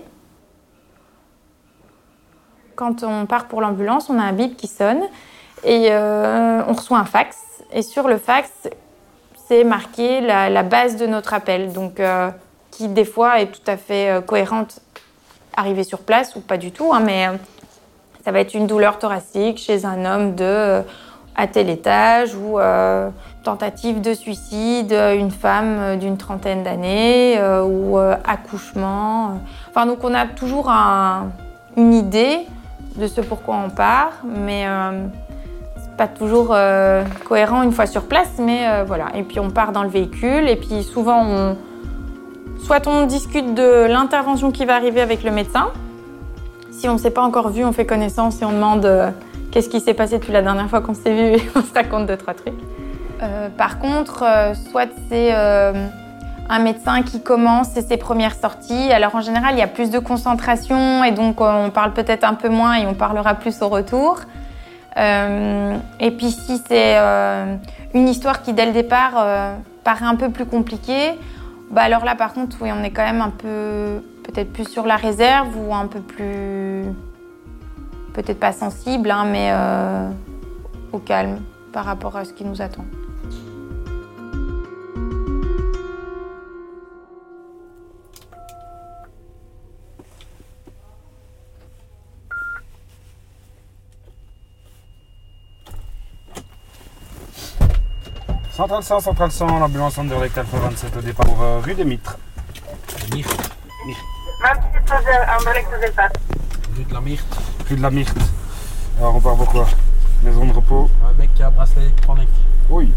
Quand 2.77 3.03
on 3.03 3.25
part 3.25 3.49
pour 3.49 3.59
l'ambulance, 3.59 4.09
on 4.09 4.17
a 4.17 4.23
un 4.23 4.31
bip 4.31 4.55
qui 4.55 4.67
sonne 4.67 5.01
et 5.65 5.89
on 5.91 6.71
reçoit 6.71 6.97
un 6.97 7.03
fax 7.03 7.48
et 7.71 7.81
sur 7.81 8.07
le 8.07 8.17
fax, 8.17 8.49
c'est 9.47 9.63
marqué 9.63 10.21
la, 10.21 10.63
base 10.63 10.95
de 10.95 11.05
notre 11.05 11.33
appel, 11.33 11.73
donc 11.73 11.99
euh, 11.99 12.29
qui 12.71 12.87
des 12.87 13.05
fois 13.05 13.41
est 13.41 13.47
tout 13.47 13.65
à 13.67 13.77
fait 13.77 14.11
euh, 14.11 14.21
cohérente, 14.21 14.79
arrivée 15.55 15.83
sur 15.83 15.99
place 15.99 16.35
ou 16.35 16.41
pas 16.41 16.57
du 16.57 16.71
tout, 16.71 16.93
hein, 16.93 17.01
mais 17.03 17.27
euh, 17.27 17.31
ça 18.23 18.31
va 18.31 18.39
être 18.39 18.53
une 18.53 18.67
douleur 18.67 18.99
thoracique 18.99 19.57
chez 19.57 19.85
un 19.85 20.05
homme 20.05 20.35
de 20.35 20.81
à 21.35 21.47
tel 21.47 21.69
étage 21.69 22.35
ou 22.35 22.59
tentative 23.45 24.01
de 24.01 24.13
suicide, 24.13 24.91
une 24.91 25.31
femme 25.31 25.97
d'une 25.97 26.17
trentaine 26.17 26.63
d'années 26.63 27.39
ou 27.63 27.97
accouchement. 27.97 29.39
Enfin, 29.69 29.85
donc 29.85 30.03
on 30.03 30.13
a 30.13 30.25
toujours 30.25 30.69
un, 30.69 31.29
une 31.77 31.93
idée 31.93 32.39
de 32.97 33.07
ce 33.07 33.21
pourquoi 33.21 33.55
on 33.55 33.69
part, 33.69 34.11
mais 34.25 34.65
pas 35.99 36.07
toujours 36.07 36.51
euh, 36.51 37.03
cohérent 37.25 37.61
une 37.61 37.73
fois 37.73 37.85
sur 37.85 38.03
place, 38.03 38.31
mais 38.39 38.69
euh, 38.69 38.85
voilà. 38.87 39.07
Et 39.15 39.23
puis 39.23 39.37
on 39.41 39.49
part 39.49 39.73
dans 39.73 39.83
le 39.83 39.89
véhicule, 39.89 40.47
et 40.47 40.55
puis 40.55 40.81
souvent 40.81 41.25
on, 41.25 41.57
soit 42.63 42.87
on 42.87 43.05
discute 43.05 43.53
de 43.53 43.85
l'intervention 43.85 44.51
qui 44.51 44.63
va 44.63 44.75
arriver 44.75 45.01
avec 45.01 45.25
le 45.25 45.31
médecin. 45.31 45.67
Si 46.71 46.87
on 46.87 46.93
ne 46.93 46.97
s'est 46.97 47.11
pas 47.11 47.21
encore 47.21 47.49
vu, 47.49 47.65
on 47.65 47.73
fait 47.73 47.85
connaissance 47.85 48.41
et 48.41 48.45
on 48.45 48.53
demande 48.53 48.85
euh, 48.85 49.11
qu'est-ce 49.51 49.67
qui 49.67 49.81
s'est 49.81 49.93
passé 49.93 50.19
depuis 50.19 50.31
la 50.31 50.41
dernière 50.41 50.69
fois 50.69 50.79
qu'on 50.79 50.93
s'est 50.93 51.13
vu 51.13 51.35
et 51.35 51.41
on 51.55 51.61
se 51.61 51.73
raconte 51.73 52.05
deux 52.05 52.17
trois 52.17 52.33
trucs. 52.33 52.59
Par 53.57 53.79
contre, 53.79 54.23
soit 54.71 54.87
c'est 55.09 55.33
un 55.33 56.59
médecin 56.59 57.01
qui 57.03 57.21
commence 57.21 57.67
c'est 57.73 57.85
ses 57.85 57.97
premières 57.97 58.35
sorties. 58.35 58.93
Alors 58.93 59.13
en 59.15 59.19
général, 59.19 59.55
il 59.55 59.59
y 59.59 59.61
a 59.61 59.67
plus 59.67 59.89
de 59.89 59.99
concentration 59.99 61.03
et 61.03 61.11
donc 61.11 61.41
on 61.41 61.69
parle 61.69 61.91
peut-être 61.91 62.23
un 62.23 62.35
peu 62.35 62.47
moins 62.47 62.75
et 62.75 62.87
on 62.87 62.93
parlera 62.93 63.35
plus 63.35 63.61
au 63.61 63.67
retour. 63.67 64.21
Euh, 64.97 65.77
et 65.99 66.11
puis 66.11 66.31
si 66.31 66.57
c'est 66.67 66.97
euh, 66.97 67.55
une 67.93 68.07
histoire 68.07 68.41
qui 68.41 68.53
dès 68.53 68.65
le 68.65 68.71
départ 68.71 69.13
euh, 69.17 69.55
paraît 69.83 70.05
un 70.05 70.15
peu 70.15 70.29
plus 70.29 70.45
compliquée, 70.45 71.11
bah 71.69 71.83
alors 71.83 72.03
là 72.03 72.15
par 72.15 72.33
contre 72.33 72.57
oui 72.61 72.71
on 72.73 72.83
est 72.83 72.89
quand 72.89 73.05
même 73.05 73.21
un 73.21 73.29
peu 73.29 74.01
peut-être 74.23 74.51
plus 74.51 74.67
sur 74.67 74.85
la 74.85 74.95
réserve 74.95 75.55
ou 75.57 75.73
un 75.73 75.85
peu 75.85 75.99
plus 75.99 76.85
peut-être 78.13 78.39
pas 78.39 78.51
sensible 78.51 79.11
hein, 79.11 79.25
mais 79.25 79.53
au 80.91 80.97
calme 80.97 81.39
par 81.71 81.85
rapport 81.85 82.17
à 82.17 82.25
ce 82.25 82.33
qui 82.33 82.43
nous 82.43 82.61
attend. 82.61 82.85
135, 98.59 98.99
135, 98.99 99.47
l'ambulance 99.59 99.97
Anderlecht 99.97 100.37
Alpha 100.37 100.57
27 100.57 100.97
au 100.97 101.01
départ 101.01 101.25
pour 101.25 101.41
euh, 101.41 101.59
rue 101.63 101.73
des 101.75 101.85
Mitres. 101.85 102.17
Myrte, 103.13 103.53
26 104.43 104.93
Anderlecht 105.39 105.67
de 105.71 105.85
Delpas. 105.85 106.09
rue 106.75 106.83
de 106.83 106.93
la 106.93 106.99
Myrte. 106.99 107.37
Rue 107.69 107.75
de 107.77 107.81
la 107.81 107.89
Myrte. 107.89 108.17
Alors 108.99 109.15
on 109.15 109.21
part 109.21 109.35
pour 109.37 109.45
quoi? 109.45 109.65
Maison 110.23 110.45
de 110.45 110.51
repos 110.51 110.89
Un 111.09 111.13
mec 111.17 111.33
qui 111.35 111.41
a 111.43 111.47
un 111.47 111.51
bracelet 111.51 111.83
électronique. 111.83 112.27
Oui. 112.69 112.91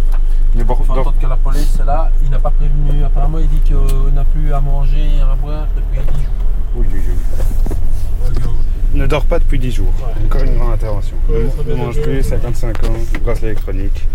Mais 0.57 0.65
bon, 0.65 0.77
Il 0.81 0.85
faut 0.87 0.95
dans- 0.95 1.01
attendre 1.03 1.19
que 1.21 1.27
la 1.29 1.37
police 1.37 1.79
est 1.81 1.85
là. 1.85 2.11
Il 2.25 2.31
n'a 2.31 2.41
pas 2.41 2.51
prévenu. 2.51 3.05
Apparemment, 3.05 3.39
il 3.39 3.49
dit 3.49 3.73
qu'on 3.73 4.11
n'a 4.11 4.25
plus 4.25 4.53
à 4.53 4.61
manger 4.61 5.11
et 5.17 5.21
à 5.21 5.35
boire 5.37 5.69
depuis 5.77 6.01
10 6.01 6.23
jours. 6.25 6.33
Oui, 6.75 6.87
oui, 6.93 7.01
oui. 7.07 8.43
Ne 8.95 9.07
dors 9.07 9.25
pas 9.25 9.39
depuis 9.39 9.61
10 9.61 9.71
jours. 9.71 9.93
Encore 10.25 10.43
une 10.43 10.59
grande 10.59 10.73
intervention. 10.73 11.17
Ouais, 11.29 11.49
ne 11.69 11.75
mange 11.77 12.01
plus, 12.03 12.23
55 12.25 12.83
ans, 12.85 12.89
bracelet 13.23 13.51
électronique. 13.53 14.09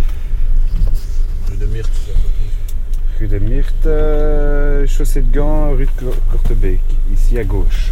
Rue 3.20 3.28
de 3.28 3.40
Myrte. 3.40 3.74
Rue 3.84 3.90
euh, 3.90 4.88
chaussée 4.88 5.22
de 5.22 5.36
Gand, 5.36 5.72
rue 5.72 5.86
de 5.86 5.92
Cor- 5.92 6.16
Courtebeek, 6.32 6.80
ici 7.12 7.38
à 7.38 7.44
gauche. 7.44 7.92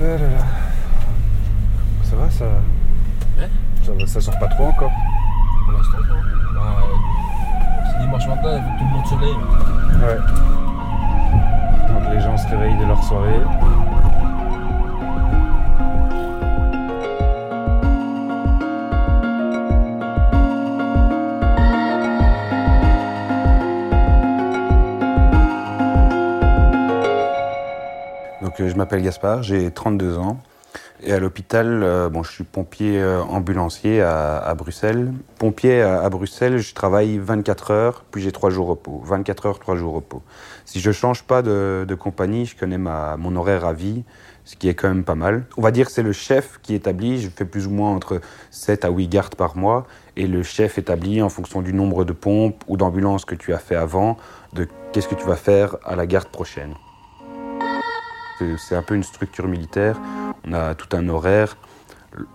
Ah 0.00 0.04
là 0.04 0.16
là. 0.18 0.44
Ça 2.04 2.16
va 2.16 2.30
ça? 2.30 2.44
Hein? 3.40 3.48
Ça, 3.84 3.92
va, 3.92 4.06
ça 4.06 4.20
sort 4.20 4.38
pas 4.38 4.48
trop 4.48 4.66
encore? 4.66 4.92
Pour 5.64 5.72
l'instant, 5.72 5.98
non. 6.08 6.20
Bah, 6.54 6.60
euh, 6.78 7.92
c'est 7.92 7.98
dimanche 8.00 8.26
matin, 8.28 8.60
tout 8.78 8.84
le 8.84 8.90
monde 8.90 9.06
se 9.06 9.14
lève. 9.14 9.42
Ouais. 10.02 10.18
Donc 11.88 12.14
les 12.14 12.20
gens 12.20 12.36
se 12.36 12.46
réveillent 12.48 12.78
de 12.78 12.84
leur 12.86 13.02
soirée. 13.02 13.40
Je 28.68 28.76
m'appelle 28.76 29.02
Gaspard, 29.02 29.42
j'ai 29.42 29.70
32 29.70 30.18
ans. 30.18 30.38
Et 31.02 31.12
à 31.12 31.18
l'hôpital, 31.18 31.82
euh, 31.82 32.08
bon, 32.08 32.22
je 32.22 32.32
suis 32.32 32.44
pompier 32.44 33.00
euh, 33.00 33.22
ambulancier 33.22 34.00
à, 34.00 34.54
Bruxelles. 34.56 35.12
Pompier 35.38 35.82
à, 35.82 36.08
Bruxelles, 36.08 36.58
je 36.58 36.72
travaille 36.72 37.18
24 37.18 37.70
heures, 37.72 38.04
puis 38.10 38.22
j'ai 38.22 38.32
3 38.32 38.50
jours 38.50 38.68
repos. 38.68 39.02
24 39.04 39.46
heures, 39.46 39.58
3 39.58 39.76
jours 39.76 39.94
repos. 39.94 40.22
Si 40.64 40.80
je 40.80 40.92
change 40.92 41.24
pas 41.24 41.42
de, 41.42 41.84
de 41.86 41.94
compagnie, 41.94 42.46
je 42.46 42.56
connais 42.56 42.78
ma, 42.78 43.16
mon 43.18 43.36
horaire 43.36 43.66
à 43.66 43.72
vie, 43.72 44.04
ce 44.44 44.56
qui 44.56 44.68
est 44.68 44.74
quand 44.74 44.88
même 44.88 45.04
pas 45.04 45.14
mal. 45.14 45.44
On 45.56 45.62
va 45.62 45.72
dire 45.72 45.86
que 45.86 45.92
c'est 45.92 46.02
le 46.02 46.12
chef 46.12 46.58
qui 46.62 46.74
établit, 46.74 47.20
je 47.20 47.28
fais 47.28 47.44
plus 47.44 47.66
ou 47.66 47.70
moins 47.70 47.90
entre 47.90 48.20
7 48.50 48.84
à 48.84 48.90
8 48.90 49.08
gardes 49.08 49.34
par 49.34 49.56
mois, 49.56 49.86
et 50.16 50.26
le 50.26 50.42
chef 50.42 50.78
établit 50.78 51.20
en 51.22 51.28
fonction 51.28 51.60
du 51.60 51.74
nombre 51.74 52.04
de 52.04 52.12
pompes 52.12 52.62
ou 52.68 52.76
d'ambulances 52.76 53.24
que 53.24 53.34
tu 53.34 53.52
as 53.52 53.58
fait 53.58 53.76
avant, 53.76 54.16
de 54.52 54.68
qu'est-ce 54.92 55.08
que 55.08 55.16
tu 55.16 55.26
vas 55.26 55.36
faire 55.36 55.76
à 55.84 55.96
la 55.96 56.06
garde 56.06 56.28
prochaine. 56.28 56.74
C'est- 58.58 58.76
un 58.76 58.82
peu 58.82 58.94
une 58.94 59.02
structure 59.02 59.46
militaire. 59.48 60.00
On 60.46 60.52
a 60.52 60.74
tout 60.74 60.94
un 60.96 61.08
horaire. 61.08 61.56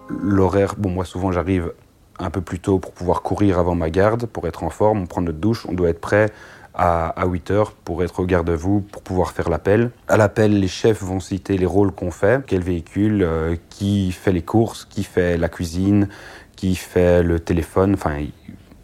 L'horaire, 0.09 0.75
bon, 0.77 0.89
moi 0.89 1.05
souvent 1.05 1.31
j'arrive 1.31 1.73
un 2.19 2.29
peu 2.29 2.41
plus 2.41 2.59
tôt 2.59 2.79
pour 2.79 2.91
pouvoir 2.91 3.21
courir 3.21 3.59
avant 3.59 3.75
ma 3.75 3.89
garde, 3.89 4.25
pour 4.25 4.47
être 4.47 4.63
en 4.63 4.69
forme, 4.69 5.01
on 5.01 5.05
prend 5.05 5.21
notre 5.21 5.37
douche, 5.37 5.65
on 5.67 5.73
doit 5.73 5.89
être 5.89 6.01
prêt 6.01 6.29
à, 6.73 7.09
à 7.09 7.25
8 7.25 7.51
heures 7.51 7.71
pour 7.71 8.03
être 8.03 8.19
au 8.19 8.25
garde-à-vous, 8.25 8.81
pour 8.81 9.01
pouvoir 9.01 9.31
faire 9.31 9.49
l'appel. 9.49 9.91
À 10.07 10.17
l'appel, 10.17 10.59
les 10.59 10.67
chefs 10.67 11.01
vont 11.01 11.19
citer 11.21 11.57
les 11.57 11.65
rôles 11.65 11.91
qu'on 11.91 12.11
fait, 12.11 12.43
quel 12.45 12.61
véhicule, 12.61 13.23
euh, 13.23 13.55
qui 13.69 14.11
fait 14.11 14.31
les 14.33 14.41
courses, 14.41 14.85
qui 14.85 15.03
fait 15.03 15.37
la 15.37 15.47
cuisine, 15.49 16.09
qui 16.57 16.75
fait 16.75 17.23
le 17.23 17.39
téléphone, 17.39 17.93
enfin 17.93 18.17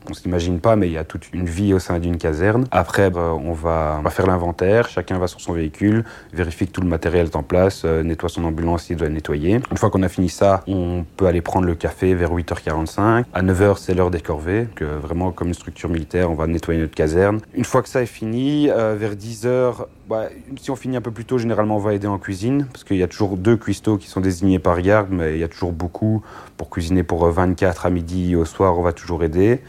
on 0.09 0.13
s'imagine 0.13 0.59
pas, 0.59 0.75
mais 0.75 0.87
il 0.87 0.93
y 0.93 0.97
a 0.97 1.03
toute 1.03 1.33
une 1.33 1.45
vie 1.45 1.73
au 1.73 1.79
sein 1.79 1.99
d'une 1.99 2.17
caserne. 2.17 2.65
Après, 2.71 3.09
bah, 3.09 3.33
on, 3.33 3.53
va, 3.53 4.01
faire 4.09 4.27
l'inventaire, 4.27 4.87
chacun 4.89 5.17
va 5.17 5.27
sur 5.27 5.41
son 5.41 5.53
véhicule, 5.53 6.03
vérifie 6.33 6.67
que 6.67 6.71
tout 6.71 6.81
le 6.81 6.87
matériel 6.87 7.27
est 7.27 7.35
en 7.35 7.43
place, 7.43 7.83
euh, 7.85 8.03
nettoie 8.03 8.29
son 8.29 8.43
ambulance 8.43 8.83
s'il 8.83 8.97
doit 8.97 9.09
nettoyer. 9.09 9.59
Une 9.71 9.77
fois 9.77 9.89
qu'on 9.89 10.03
a 10.03 10.09
fini 10.09 10.29
ça, 10.29 10.63
on 10.67 11.05
peut 11.17 11.27
aller 11.27 11.41
prendre 11.41 11.65
le 11.65 11.75
café 11.75 12.13
vers 12.13 12.31
8h45. 12.31 13.25
À 13.33 13.41
9h, 13.41 13.77
c'est 13.77 13.93
l'heure 13.93 14.11
des 14.11 14.21
corvées, 14.21 14.67
vraiment 14.79 15.31
comme 15.31 15.49
une 15.49 15.53
structure 15.53 15.89
militaire, 15.89 16.31
on 16.31 16.35
va 16.35 16.47
nettoyer 16.47 16.81
notre 16.81 16.95
caserne. 16.95 17.39
Une 17.53 17.65
fois 17.65 17.81
que 17.81 17.89
ça 17.89 18.01
est 18.01 18.07
fini, 18.07 18.69
euh, 18.69 18.95
vers 18.97 19.15
10h, 19.15 19.85
bah, 20.09 20.29
si 20.59 20.71
on 20.71 20.75
finit 20.75 20.97
un 20.97 21.01
peu 21.01 21.11
plus 21.11 21.25
tôt, 21.25 21.37
généralement 21.37 21.77
on 21.77 21.79
va 21.79 21.93
aider 21.93 22.07
en 22.07 22.17
cuisine, 22.17 22.67
parce 22.71 22.83
qu'il 22.83 22.97
y 22.97 23.03
a 23.03 23.07
toujours 23.07 23.37
deux 23.37 23.57
cuistots 23.57 23.97
qui 23.97 24.07
sont 24.07 24.21
désignés 24.21 24.59
par 24.59 24.81
garde, 24.81 25.07
mais 25.11 25.33
il 25.33 25.39
y 25.39 25.43
a 25.43 25.47
toujours 25.47 25.71
beaucoup 25.71 26.23
pour 26.57 26.69
cuisiner 26.69 27.03
pour 27.03 27.25
euh, 27.25 27.31
24 27.31 27.85
à 27.85 27.89
midi, 27.89 28.35
au 28.35 28.45
soir, 28.45 28.77
on 28.77 28.81
va 28.81 28.93
toujours 28.93 29.23
aider. 29.23 29.61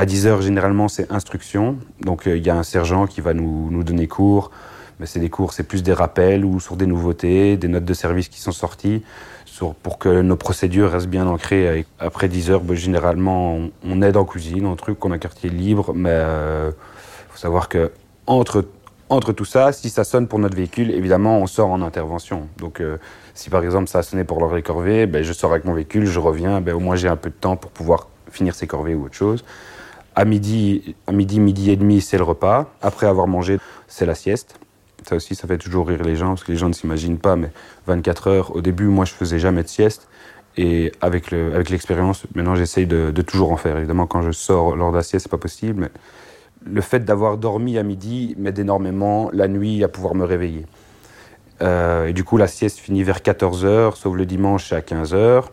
À 0.00 0.06
10h, 0.06 0.40
généralement, 0.40 0.88
c'est 0.88 1.12
instruction. 1.12 1.76
Donc, 2.00 2.26
euh, 2.26 2.38
il 2.38 2.42
y 2.42 2.48
a 2.48 2.56
un 2.56 2.62
sergent 2.62 3.06
qui 3.06 3.20
va 3.20 3.34
nous, 3.34 3.70
nous 3.70 3.84
donner 3.84 4.08
cours. 4.08 4.50
Mais 4.98 5.04
c'est 5.04 5.20
des 5.20 5.28
cours, 5.28 5.52
c'est 5.52 5.62
plus 5.62 5.82
des 5.82 5.92
rappels 5.92 6.42
ou 6.42 6.58
sur 6.58 6.76
des 6.76 6.86
nouveautés, 6.86 7.58
des 7.58 7.68
notes 7.68 7.84
de 7.84 7.92
service 7.92 8.30
qui 8.30 8.40
sont 8.40 8.50
sorties, 8.50 9.02
pour 9.82 9.98
que 9.98 10.22
nos 10.22 10.36
procédures 10.36 10.90
restent 10.90 11.08
bien 11.08 11.26
ancrées. 11.26 11.84
Après 11.98 12.28
10h, 12.28 12.62
ben, 12.62 12.74
généralement, 12.74 13.58
on, 13.84 14.00
aide 14.00 14.16
en 14.16 14.24
cuisine, 14.24 14.64
en 14.64 14.74
truc 14.74 14.98
qu'on 14.98 15.12
a 15.12 15.18
quartier 15.18 15.50
libre. 15.50 15.92
Mais 15.94 16.18
il 16.18 17.32
faut 17.32 17.38
savoir 17.38 17.68
que 17.68 17.92
entre, 18.26 18.64
entre 19.10 19.34
tout 19.34 19.44
ça, 19.44 19.70
si 19.70 19.90
ça 19.90 20.04
sonne 20.04 20.28
pour 20.28 20.38
notre 20.38 20.56
véhicule, 20.56 20.92
évidemment, 20.92 21.40
on 21.40 21.46
sort 21.46 21.68
en 21.68 21.82
intervention. 21.82 22.48
Donc, 22.56 22.80
euh, 22.80 22.96
si 23.34 23.50
par 23.50 23.62
exemple 23.62 23.88
ça 23.88 23.98
a 23.98 24.02
sonné 24.02 24.24
pour 24.24 24.40
l'heure 24.40 24.54
des 24.54 24.62
corvées, 24.62 25.04
ben, 25.04 25.22
je 25.22 25.34
sors 25.34 25.50
avec 25.50 25.66
mon 25.66 25.74
véhicule, 25.74 26.06
je 26.06 26.20
reviens, 26.20 26.62
ben, 26.62 26.74
au 26.74 26.80
moins 26.80 26.96
j'ai 26.96 27.08
un 27.08 27.16
peu 27.16 27.28
de 27.28 27.34
temps 27.34 27.56
pour 27.56 27.70
pouvoir 27.70 28.08
finir 28.30 28.54
ces 28.54 28.66
corvées 28.66 28.94
ou 28.94 29.04
autre 29.04 29.14
chose. 29.14 29.44
À 30.20 30.26
midi, 30.26 30.94
à 31.06 31.12
midi, 31.12 31.40
midi 31.40 31.70
et 31.70 31.76
demi, 31.76 32.02
c'est 32.02 32.18
le 32.18 32.24
repas. 32.24 32.70
Après 32.82 33.06
avoir 33.06 33.26
mangé, 33.26 33.58
c'est 33.88 34.04
la 34.04 34.14
sieste. 34.14 34.60
Ça 35.08 35.16
aussi, 35.16 35.34
ça 35.34 35.48
fait 35.48 35.56
toujours 35.56 35.88
rire 35.88 36.02
les 36.02 36.14
gens, 36.14 36.28
parce 36.34 36.44
que 36.44 36.52
les 36.52 36.58
gens 36.58 36.68
ne 36.68 36.74
s'imaginent 36.74 37.16
pas, 37.16 37.36
mais 37.36 37.50
24 37.86 38.26
heures, 38.28 38.54
au 38.54 38.60
début, 38.60 38.84
moi, 38.88 39.06
je 39.06 39.12
faisais 39.14 39.38
jamais 39.38 39.62
de 39.62 39.68
sieste. 39.68 40.08
Et 40.58 40.92
avec 41.00 41.30
le- 41.30 41.54
avec 41.54 41.70
l'expérience, 41.70 42.24
maintenant, 42.34 42.54
j'essaye 42.54 42.84
de, 42.86 43.10
de 43.10 43.22
toujours 43.22 43.50
en 43.50 43.56
faire. 43.56 43.78
Évidemment, 43.78 44.06
quand 44.06 44.20
je 44.20 44.30
sors 44.30 44.76
lors 44.76 44.90
de 44.92 44.96
la 44.98 45.02
sieste, 45.02 45.22
c'est 45.24 45.30
pas 45.30 45.38
possible, 45.38 45.80
mais 45.80 45.88
le 46.70 46.82
fait 46.82 47.02
d'avoir 47.02 47.38
dormi 47.38 47.78
à 47.78 47.82
midi 47.82 48.34
m'aide 48.36 48.58
énormément 48.58 49.30
la 49.32 49.48
nuit 49.48 49.82
à 49.84 49.88
pouvoir 49.88 50.14
me 50.14 50.26
réveiller. 50.26 50.66
Euh, 51.62 52.08
et 52.08 52.12
du 52.12 52.24
coup, 52.24 52.36
la 52.36 52.46
sieste 52.46 52.78
finit 52.78 53.04
vers 53.04 53.22
14 53.22 53.64
heures, 53.64 53.96
sauf 53.96 54.14
le 54.14 54.26
dimanche, 54.26 54.70
à 54.74 54.82
15 54.82 55.14
heures. 55.14 55.50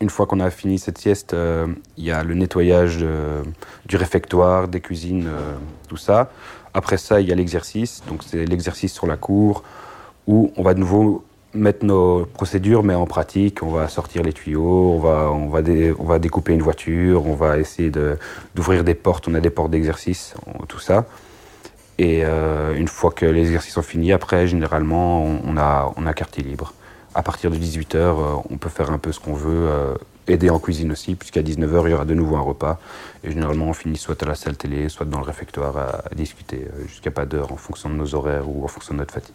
Une 0.00 0.10
fois 0.10 0.26
qu'on 0.26 0.38
a 0.38 0.50
fini 0.50 0.78
cette 0.78 0.98
sieste, 0.98 1.34
euh, 1.34 1.66
il 1.96 2.04
y 2.04 2.12
a 2.12 2.22
le 2.22 2.34
nettoyage 2.34 2.98
euh, 3.02 3.42
du 3.86 3.96
réfectoire, 3.96 4.68
des 4.68 4.80
cuisines, 4.80 5.26
euh, 5.26 5.54
tout 5.88 5.96
ça. 5.96 6.30
Après 6.72 6.98
ça, 6.98 7.20
il 7.20 7.28
y 7.28 7.32
a 7.32 7.34
l'exercice. 7.34 8.02
Donc, 8.08 8.22
c'est 8.24 8.44
l'exercice 8.44 8.92
sur 8.92 9.08
la 9.08 9.16
cour 9.16 9.64
où 10.28 10.52
on 10.56 10.62
va 10.62 10.74
de 10.74 10.78
nouveau 10.78 11.24
mettre 11.52 11.84
nos 11.84 12.26
procédures, 12.26 12.84
mais 12.84 12.94
en 12.94 13.06
pratique. 13.06 13.60
On 13.64 13.70
va 13.70 13.88
sortir 13.88 14.22
les 14.22 14.32
tuyaux, 14.32 14.92
on 14.92 15.00
va, 15.00 15.32
on 15.32 15.48
va, 15.48 15.62
on 15.98 16.04
va 16.04 16.20
découper 16.20 16.52
une 16.52 16.62
voiture, 16.62 17.26
on 17.26 17.34
va 17.34 17.58
essayer 17.58 17.90
d'ouvrir 18.54 18.84
des 18.84 18.94
portes. 18.94 19.26
On 19.26 19.34
a 19.34 19.40
des 19.40 19.50
portes 19.50 19.70
d'exercice, 19.70 20.34
tout 20.68 20.78
ça. 20.78 21.06
Et 21.98 22.22
une 22.22 22.86
fois 22.86 23.10
que 23.10 23.26
les 23.26 23.40
exercices 23.40 23.72
sont 23.72 23.82
finis, 23.82 24.12
après, 24.12 24.46
généralement, 24.46 25.24
on, 25.24 25.40
on 25.44 25.56
a, 25.56 25.92
on 25.96 26.06
a 26.06 26.12
quartier 26.12 26.44
libre. 26.44 26.74
À 27.18 27.22
partir 27.22 27.50
de 27.50 27.56
18h, 27.56 28.44
on 28.48 28.58
peut 28.58 28.68
faire 28.68 28.92
un 28.92 28.98
peu 28.98 29.10
ce 29.10 29.18
qu'on 29.18 29.32
veut, 29.32 29.68
aider 30.28 30.50
en 30.50 30.60
cuisine 30.60 30.92
aussi, 30.92 31.16
puisqu'à 31.16 31.42
19h, 31.42 31.82
il 31.86 31.90
y 31.90 31.94
aura 31.94 32.04
de 32.04 32.14
nouveau 32.14 32.36
un 32.36 32.40
repas. 32.40 32.78
Et 33.24 33.32
généralement, 33.32 33.66
on 33.66 33.72
finit 33.72 33.96
soit 33.96 34.22
à 34.22 34.26
la 34.26 34.36
salle 34.36 34.56
télé, 34.56 34.88
soit 34.88 35.04
dans 35.04 35.18
le 35.18 35.24
réfectoire 35.24 35.76
à, 35.76 36.14
discuter 36.14 36.68
jusqu'à 36.86 37.10
pas 37.10 37.26
d'heure 37.26 37.52
en 37.52 37.56
fonction 37.56 37.90
de 37.90 37.94
nos 37.94 38.14
horaires 38.14 38.48
ou 38.48 38.64
en 38.64 38.68
fonction 38.68 38.94
de 38.94 39.00
notre 39.00 39.14
fatigue. 39.14 39.34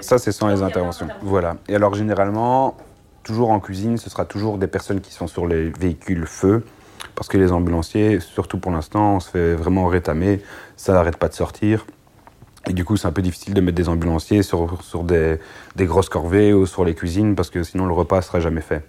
Ça, 0.00 0.18
c'est 0.18 0.30
sans 0.30 0.48
les 0.48 0.62
interventions. 0.62 1.08
Voilà. 1.22 1.56
Et 1.68 1.74
alors, 1.74 1.94
généralement, 1.94 2.76
toujours 3.22 3.48
en 3.48 3.60
cuisine, 3.60 3.96
ce 3.96 4.10
sera 4.10 4.26
toujours 4.26 4.58
des 4.58 4.66
personnes 4.66 5.00
qui 5.00 5.14
sont 5.14 5.26
sur 5.26 5.46
les 5.46 5.70
véhicules 5.70 6.26
feu, 6.26 6.66
parce 7.14 7.28
que 7.28 7.38
les 7.38 7.50
ambulanciers, 7.50 8.20
surtout 8.20 8.58
pour 8.58 8.72
l'instant, 8.72 9.16
on 9.16 9.20
se 9.20 9.30
fait 9.30 9.54
vraiment 9.54 9.86
rétamer, 9.86 10.42
ça 10.76 10.92
n'arrête 10.92 11.16
pas 11.16 11.28
de 11.28 11.34
sortir. 11.34 11.86
Et 12.68 12.72
du 12.72 12.84
coup, 12.84 12.96
c'est 12.96 13.06
un 13.06 13.12
peu 13.12 13.22
difficile 13.22 13.54
de 13.54 13.60
mettre 13.60 13.76
des 13.76 13.88
ambulanciers 13.88 14.42
sur, 14.42 14.82
sur 14.82 15.04
des, 15.04 15.38
des, 15.76 15.86
grosses 15.86 16.08
corvées 16.08 16.52
ou 16.52 16.66
sur 16.66 16.84
les 16.84 16.94
cuisines, 16.94 17.36
parce 17.36 17.50
que 17.50 17.62
sinon 17.62 17.86
le 17.86 17.92
repas 17.92 18.16
ne 18.16 18.22
sera 18.22 18.40
jamais 18.40 18.60
fait. 18.60 18.84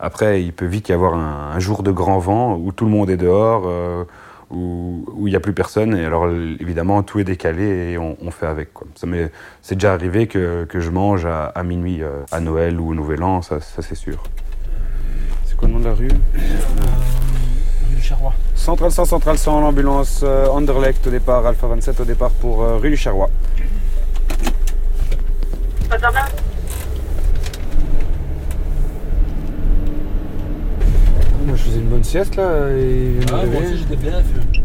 Après, 0.00 0.42
il 0.42 0.52
peut 0.52 0.66
vite 0.66 0.88
y 0.88 0.92
avoir 0.92 1.14
un, 1.14 1.52
un 1.54 1.58
jour 1.60 1.84
de 1.84 1.92
grand 1.92 2.18
vent 2.18 2.56
où 2.56 2.72
tout 2.72 2.84
le 2.84 2.90
monde 2.90 3.08
est 3.10 3.16
dehors, 3.16 3.62
euh, 3.66 4.04
où 4.50 5.26
il 5.26 5.30
n'y 5.30 5.36
a 5.36 5.40
plus 5.40 5.52
personne. 5.52 5.96
Et 5.96 6.04
alors, 6.04 6.28
évidemment, 6.28 7.02
tout 7.02 7.20
est 7.20 7.24
décalé 7.24 7.92
et 7.92 7.98
on, 7.98 8.16
on 8.20 8.30
fait 8.30 8.46
avec. 8.46 8.72
Quoi. 8.72 8.88
Ça 8.96 9.06
c'est 9.62 9.76
déjà 9.76 9.92
arrivé 9.92 10.26
que, 10.26 10.64
que, 10.64 10.80
je 10.80 10.90
mange 10.90 11.24
à, 11.24 11.46
à 11.46 11.62
minuit, 11.62 12.02
euh, 12.02 12.22
à 12.32 12.40
Noël 12.40 12.80
ou 12.80 12.90
au 12.90 12.94
Nouvel 12.94 13.22
An, 13.22 13.42
ça, 13.42 13.60
ça 13.60 13.82
c'est 13.82 13.94
sûr. 13.94 14.22
C'est 15.44 15.56
quoi 15.56 15.68
le 15.68 15.74
nom 15.74 15.80
de 15.80 15.84
la 15.84 15.94
rue? 15.94 16.08
Euh, 16.08 16.38
Rue 17.88 17.94
du 17.94 18.02
Charrois. 18.02 18.34
Central 18.62 18.92
100, 18.92 19.06
Central 19.06 19.38
100, 19.38 19.60
l'ambulance 19.60 20.20
euh, 20.22 20.46
Anderlecht 20.46 21.04
au 21.08 21.10
départ, 21.10 21.44
Alpha 21.44 21.66
27 21.66 21.98
au 21.98 22.04
départ 22.04 22.30
pour 22.30 22.62
euh, 22.62 22.76
rue 22.76 22.90
du 22.90 22.96
Charrois. 22.96 23.28
Moi 25.90 25.98
je 31.48 31.54
faisais 31.54 31.80
une 31.80 31.88
bonne 31.88 32.04
sieste 32.04 32.36
là 32.36 32.68
et 32.70 33.18
ah, 33.32 33.44
moi 33.46 33.62
aussi 33.62 33.78
j'étais 33.78 33.96
bien 33.96 34.12
fait. 34.12 34.60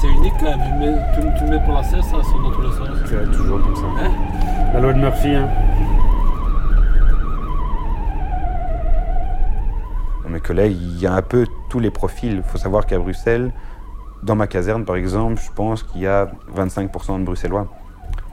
C'est 0.00 0.06
unique 0.06 0.34
quand 0.38 0.44
même, 0.44 0.60
tu, 0.60 0.72
mets, 0.78 0.94
tu, 1.16 1.22
tu 1.38 1.44
mets 1.50 1.58
pour 1.64 1.74
la 1.74 1.82
sieste, 1.82 2.04
ça 2.04 2.22
sonne 2.22 2.44
dans 2.44 2.52
tous 2.52 2.62
les 2.62 2.68
sens. 2.68 2.86
C'est 3.06 3.32
toujours 3.36 3.60
comme 3.60 3.74
ça. 3.74 3.86
Hein? 4.00 4.12
La 4.74 4.78
loi 4.78 4.92
de 4.92 5.00
Murphy. 5.00 5.34
Hein. 5.34 5.48
Mes 10.30 10.40
collègues, 10.40 10.76
il 10.80 11.00
y 11.00 11.06
a 11.06 11.12
un 11.12 11.22
peu 11.22 11.46
tous 11.68 11.80
les 11.80 11.90
profils. 11.90 12.32
Il 12.32 12.42
faut 12.42 12.58
savoir 12.58 12.86
qu'à 12.86 12.98
Bruxelles, 12.98 13.52
dans 14.22 14.34
ma 14.34 14.46
caserne 14.46 14.84
par 14.84 14.96
exemple, 14.96 15.40
je 15.40 15.50
pense 15.52 15.82
qu'il 15.82 16.02
y 16.02 16.06
a 16.06 16.30
25% 16.54 17.20
de 17.20 17.24
Bruxellois. 17.24 17.68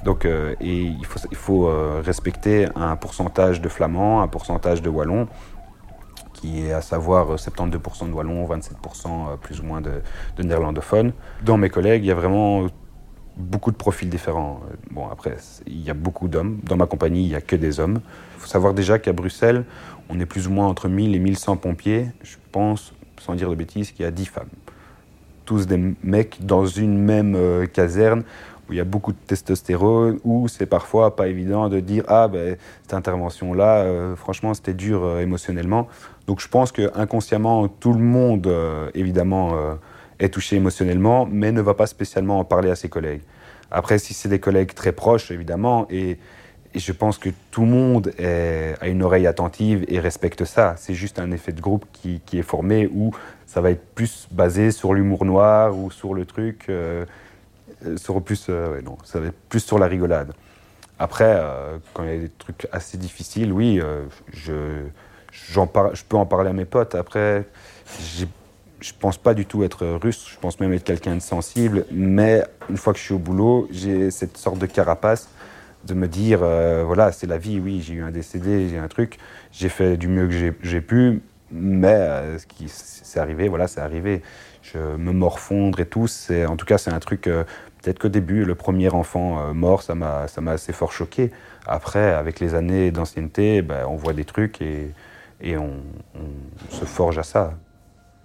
Donc, 0.03 0.25
euh, 0.25 0.55
il 0.61 1.05
faut, 1.05 1.67
euh, 1.67 2.01
respecter 2.05 2.67
un 2.75 2.95
pourcentage 2.95 3.61
de 3.61 3.67
flamands, 3.67 4.21
un 4.21 4.27
pourcentage 4.27 4.81
de 4.81 4.89
wallons, 4.89 5.27
qui 6.33 6.65
est 6.65 6.71
à 6.71 6.81
savoir 6.81 7.37
72% 7.37 8.07
de 8.07 8.13
wallons, 8.13 8.45
27% 8.47 9.37
plus 9.41 9.59
ou 9.59 9.63
moins 9.63 9.81
de, 9.81 10.01
de, 10.37 10.43
néerlandophones. 10.43 11.11
Dans 11.43 11.57
mes 11.57 11.69
collègues, 11.69 12.03
il 12.03 12.07
y 12.07 12.11
a 12.11 12.15
vraiment 12.15 12.67
beaucoup 13.37 13.71
de 13.71 13.77
profils 13.77 14.09
différents. 14.09 14.61
Bon, 14.91 15.07
après, 15.09 15.37
il 15.67 15.81
y 15.81 15.89
a 15.89 15.93
beaucoup 15.93 16.27
d'hommes. 16.27 16.59
Dans 16.63 16.75
ma 16.75 16.85
compagnie, 16.85 17.23
il 17.23 17.29
n'y 17.29 17.35
a 17.35 17.41
que 17.41 17.55
des 17.55 17.79
hommes. 17.79 17.99
Il 18.35 18.41
faut 18.41 18.47
savoir 18.47 18.73
déjà 18.73 18.99
qu'à 18.99 19.13
Bruxelles, 19.13 19.63
on 20.09 20.19
est 20.19 20.25
plus 20.25 20.47
ou 20.47 20.51
moins 20.51 20.67
entre 20.67 20.89
1000 20.89 21.15
et 21.15 21.19
1100 21.19 21.57
pompiers. 21.57 22.07
Je 22.23 22.37
pense, 22.51 22.93
sans 23.19 23.35
dire 23.35 23.49
de 23.49 23.55
bêtises, 23.55 23.91
qu'il 23.91 24.03
y 24.03 24.07
a 24.07 24.11
10 24.11 24.25
femmes. 24.25 24.49
Tous 25.45 25.67
des 25.67 25.95
mecs 26.03 26.45
dans 26.45 26.65
une 26.65 26.97
même 26.97 27.35
euh, 27.35 27.65
caserne 27.67 28.23
où 28.67 28.73
il 28.73 28.75
y 28.75 28.81
a 28.81 28.85
beaucoup 28.85 29.13
de 29.13 29.17
testostérone, 29.17 30.19
où 30.25 30.49
c'est 30.49 30.65
parfois 30.65 31.15
pas 31.15 31.29
évident 31.29 31.69
de 31.69 31.79
dire 31.79 32.03
ah 32.09 32.27
ben 32.27 32.57
cette 32.81 32.93
intervention 32.93 33.53
là, 33.53 33.77
euh, 33.77 34.17
franchement 34.17 34.53
c'était 34.53 34.73
dur 34.73 35.05
euh, 35.05 35.21
émotionnellement. 35.21 35.87
Donc 36.27 36.41
je 36.41 36.49
pense 36.49 36.73
que 36.73 36.91
inconsciemment 36.93 37.69
tout 37.69 37.93
le 37.93 38.03
monde 38.03 38.53
évidemment 38.93 39.77
est 40.19 40.29
touché 40.29 40.55
émotionnellement, 40.55 41.27
mais 41.29 41.51
ne 41.51 41.61
va 41.61 41.73
pas 41.73 41.87
spécialement 41.87 42.39
en 42.39 42.43
parler 42.43 42.69
à 42.69 42.75
ses 42.75 42.89
collègues. 42.89 43.21
Après 43.71 43.99
si 43.99 44.13
c'est 44.13 44.29
des 44.29 44.39
collègues 44.39 44.73
très 44.73 44.91
proches 44.91 45.31
évidemment 45.31 45.87
et, 45.89 46.17
je 46.75 46.91
pense 46.91 47.17
que 47.17 47.29
tout 47.49 47.61
le 47.61 47.69
monde 47.69 48.11
a 48.19 48.87
une 48.87 49.01
oreille 49.01 49.25
attentive 49.25 49.83
et 49.87 49.99
respecte 49.99 50.45
ça. 50.45 50.75
C'est 50.77 50.93
juste 50.93 51.17
un 51.17 51.31
effet 51.31 51.51
de 51.51 51.61
groupe 51.61 51.85
qui, 51.91 52.21
qui, 52.23 52.37
est 52.37 52.43
formé 52.43 52.87
où 52.93 53.11
ça 53.47 53.61
va 53.61 53.71
être 53.71 53.83
plus 53.95 54.27
basé 54.29 54.69
sur 54.69 54.93
l'humour 54.93 55.25
noir 55.25 55.75
ou 55.75 55.89
sur 55.89 56.13
le 56.13 56.25
truc. 56.25 56.65
Euh, 56.69 57.05
sur 57.95 58.21
plus, 58.21 58.47
euh, 58.49 58.81
non, 58.81 58.97
ça 59.03 59.19
va 59.19 59.27
être 59.27 59.39
plus 59.49 59.59
sur 59.59 59.79
la 59.79 59.87
rigolade. 59.87 60.33
Après, 60.99 61.35
euh, 61.37 61.77
quand 61.93 62.03
il 62.03 62.09
y 62.09 62.15
a 62.15 62.19
des 62.19 62.29
trucs 62.29 62.67
assez 62.71 62.97
difficiles, 62.97 63.53
oui, 63.53 63.79
euh, 63.79 64.05
je, 64.33 64.85
je 65.31 66.03
peux 66.09 66.17
en 66.17 66.25
parler 66.25 66.49
à 66.49 66.53
mes 66.53 66.65
potes. 66.65 66.95
Après, 66.95 67.45
je 68.79 68.91
pense 68.97 69.17
pas 69.17 69.33
du 69.33 69.45
tout 69.45 69.63
être 69.63 69.85
russe, 70.01 70.27
je 70.31 70.37
pense 70.39 70.59
même 70.59 70.73
être 70.73 70.83
quelqu'un 70.83 71.15
de 71.15 71.21
sensible, 71.21 71.85
mais 71.91 72.43
une 72.69 72.77
fois 72.77 72.93
que 72.93 72.99
je 72.99 73.03
suis 73.03 73.13
au 73.13 73.19
boulot, 73.19 73.67
j'ai 73.71 74.11
cette 74.11 74.37
sorte 74.37 74.59
de 74.59 74.65
carapace 74.65 75.29
de 75.85 75.93
me 75.93 76.07
dire, 76.07 76.39
euh, 76.41 76.83
voilà, 76.85 77.11
c'est 77.11 77.27
la 77.27 77.37
vie, 77.37 77.59
oui, 77.59 77.81
j'ai 77.81 77.93
eu 77.93 78.03
un 78.03 78.11
décédé, 78.11 78.67
j'ai 78.69 78.77
un 78.77 78.87
truc, 78.87 79.17
j'ai 79.51 79.69
fait 79.69 79.95
du 79.95 80.07
mieux 80.07 80.27
que 80.27 80.53
j'ai 80.61 80.81
pu, 80.81 81.21
mais 81.51 81.87
euh, 81.87 82.37
ce 82.37 82.45
qui 82.45 82.67
c'est 82.67 83.19
arrivé, 83.19 83.47
voilà, 83.47 83.67
c'est 83.67 83.81
arrivé. 83.81 84.21
Je 84.61 84.77
me 84.77 85.11
morfondre 85.13 85.79
et 85.79 85.85
tout, 85.85 86.07
c'est 86.07 86.45
en 86.45 86.57
tout 86.57 86.65
cas 86.65 86.77
c'est 86.77 86.91
un 86.91 86.99
truc 86.99 87.27
euh, 87.27 87.43
peut-être 87.81 87.99
qu'au 87.99 88.09
début 88.09 88.43
le 88.43 88.55
premier 88.55 88.89
enfant 88.89 89.39
euh, 89.39 89.53
mort 89.53 89.81
ça 89.81 89.95
m'a 89.95 90.27
ça 90.27 90.41
m'a 90.41 90.51
assez 90.51 90.73
fort 90.73 90.91
choqué. 90.91 91.31
Après 91.65 92.13
avec 92.13 92.39
les 92.39 92.53
années 92.55 92.91
d'ancienneté, 92.91 93.61
ben, 93.61 93.85
on 93.87 93.95
voit 93.95 94.13
des 94.13 94.25
trucs 94.25 94.61
et, 94.61 94.91
et 95.41 95.57
on, 95.57 95.71
se 96.69 96.85
forge 96.85 97.17
à 97.17 97.23
ça. 97.23 97.53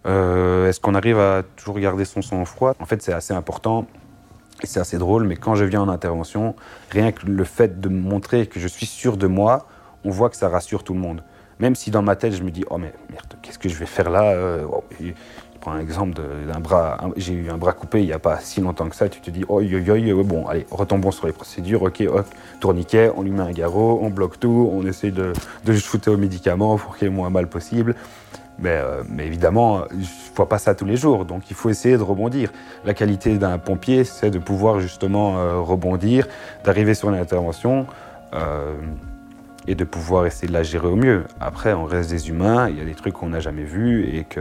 Euh, 0.07 0.69
Est-ce 0.69 0.81
qu'on 0.81 0.95
arrive 0.95 1.19
à 1.19 1.43
toujours 1.57 1.79
garder 1.79 2.05
son 2.05 2.23
sang-froid 2.23 2.75
En 2.81 2.87
fait 2.87 3.03
c'est 3.03 3.12
assez 3.12 3.35
important 3.35 3.87
et 4.62 4.67
c'est 4.67 4.81
assez 4.81 4.99
drôle, 4.99 5.27
mais 5.27 5.37
quand 5.37 5.55
je 5.55 5.65
viens 5.65 5.81
en 5.83 5.88
intervention, 5.88 6.55
rien 6.91 7.12
que 7.12 7.27
le 7.27 7.45
fait 7.45 7.81
de 7.81 7.88
montrer 7.88 8.47
que 8.47 8.61
je 8.61 8.69
suis 8.69 8.87
sûr 8.87 9.17
de 9.17 9.27
moi, 9.27 9.67
on 10.05 10.11
voit 10.11 10.31
que 10.31 10.37
ça 10.37 10.49
rassure 10.49 10.85
tout 10.85 10.95
le 10.95 11.01
monde. 11.01 11.23
Même 11.59 11.75
si 11.75 11.91
dans 11.91 12.03
ma 12.03 12.17
tête, 12.17 12.35
je 12.35 12.43
me 12.43 12.51
dis, 12.51 12.65
oh 12.71 12.79
mais 12.79 12.93
merde, 13.11 13.35
qu'est-ce 13.43 13.59
que 13.59 13.69
je 13.69 13.77
vais 13.77 13.87
faire 13.87 14.11
là? 14.11 14.33
Euh, 14.33 14.65
oh, 14.71 14.85
prends 15.61 15.73
un 15.73 15.81
exemple 15.81 16.21
d'un 16.53 16.59
bras, 16.59 16.99
j'ai 17.17 17.35
eu 17.35 17.49
un 17.51 17.57
bras 17.57 17.73
coupé 17.73 18.01
il 18.01 18.07
n'y 18.07 18.12
a 18.12 18.19
pas 18.19 18.41
si 18.41 18.61
longtemps 18.61 18.88
que 18.88 18.97
ça, 18.97 19.09
tu 19.09 19.21
te 19.21 19.31
dis, 19.31 19.45
oh 19.49 19.61
yo 19.61 19.79
yo 19.79 19.95
yo, 19.95 20.25
bon, 20.25 20.47
allez, 20.49 20.67
retombons 20.73 21.12
sur 21.12 21.27
les 21.27 21.33
procédures, 21.33 21.83
ok, 21.83 22.03
hop, 22.09 22.27
tourniquet, 22.59 23.12
on 23.17 23.23
lui 23.23 23.31
met 23.31 23.43
un 23.43 23.53
garrot, 23.53 24.01
on 24.03 24.11
bloque 24.11 24.41
tout, 24.41 24.69
on 24.73 24.85
essaie 24.85 25.12
de, 25.12 25.33
de 25.65 25.73
shooter 25.75 26.11
aux 26.11 26.17
médicaments 26.17 26.77
pour 26.79 26.97
qu'il 26.97 27.07
ait 27.07 27.11
le 27.11 27.17
moins 27.17 27.31
mal 27.31 27.47
possible. 27.47 27.95
Mais, 28.59 28.71
euh, 28.71 29.03
mais, 29.09 29.27
évidemment, 29.27 29.85
je 29.91 29.97
ne 29.97 30.37
vois 30.37 30.49
pas 30.49 30.59
ça 30.59 30.75
tous 30.75 30.85
les 30.85 30.97
jours, 30.97 31.25
donc 31.25 31.51
il 31.51 31.57
faut 31.57 31.71
essayer 31.71 31.97
de 31.97 32.03
rebondir. 32.03 32.53
La 32.85 32.95
qualité 32.95 33.38
d'un 33.38 33.59
pompier, 33.59 34.05
c'est 34.05 34.31
de 34.31 34.38
pouvoir 34.38 34.81
justement 34.81 35.38
euh, 35.38 35.59
rebondir, 35.59 36.27
d'arriver 36.65 36.95
sur 36.95 37.09
une 37.09 37.19
intervention. 37.19 37.87
Euh, 38.35 38.75
et 39.69 39.77
de 39.77 39.85
pouvoir 39.85 40.27
essayer 40.27 40.49
de 40.49 40.53
la 40.53 40.65
gérer 40.65 40.88
au 40.88 40.97
mieux. 40.97 41.23
Après, 41.38 41.73
on 41.73 41.85
reste 41.85 42.11
des 42.11 42.29
humains, 42.29 42.69
il 42.69 42.79
y 42.79 42.81
a 42.81 42.85
des 42.85 42.97
trucs 42.97 43.15
qu'on 43.15 43.29
n'a 43.29 43.38
jamais 43.38 43.62
vus 43.62 44.09
et 44.12 44.25
que, 44.25 44.41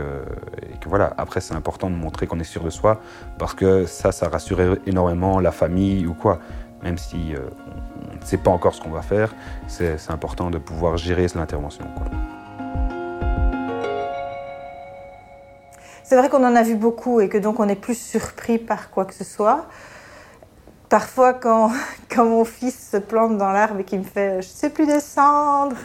voilà. 0.84 1.12
Après, 1.16 1.40
c'est 1.40 1.54
important 1.54 1.88
de 1.90 1.94
montrer 1.94 2.26
qu'on 2.26 2.40
est 2.40 2.44
sûr 2.44 2.64
de 2.64 2.70
soi 2.70 3.00
parce 3.38 3.54
que 3.54 3.86
ça, 3.86 4.10
ça 4.10 4.28
rassure 4.28 4.58
énormément 4.84 5.38
la 5.38 5.52
famille 5.52 6.08
ou 6.08 6.14
quoi. 6.14 6.40
Même 6.82 6.98
si 6.98 7.34
on 8.10 8.16
ne 8.16 8.24
sait 8.24 8.36
pas 8.36 8.50
encore 8.50 8.74
ce 8.74 8.80
qu'on 8.80 8.90
va 8.90 9.02
faire, 9.02 9.32
c'est 9.68 9.94
important 10.10 10.50
de 10.50 10.58
pouvoir 10.58 10.96
gérer 10.96 11.28
l'intervention. 11.36 11.84
C'est 16.04 16.16
vrai 16.16 16.28
qu'on 16.28 16.44
en 16.44 16.56
a 16.56 16.62
vu 16.62 16.74
beaucoup 16.74 17.20
et 17.20 17.28
que 17.28 17.38
donc 17.38 17.60
on 17.60 17.68
est 17.68 17.76
plus 17.76 17.98
surpris 17.98 18.58
par 18.58 18.90
quoi 18.90 19.04
que 19.04 19.14
ce 19.14 19.24
soit. 19.24 19.66
Parfois, 20.88 21.32
quand, 21.32 21.70
mon 22.18 22.44
fils 22.44 22.90
se 22.90 22.96
plante 22.96 23.38
dans 23.38 23.52
l'arbre 23.52 23.80
et 23.80 23.84
qu'il 23.84 24.00
me 24.00 24.04
fait 24.04 24.32
«je 24.42 24.48
ne 24.48 24.52
sais 24.52 24.70
plus 24.70 24.86
descendre», 24.86 25.76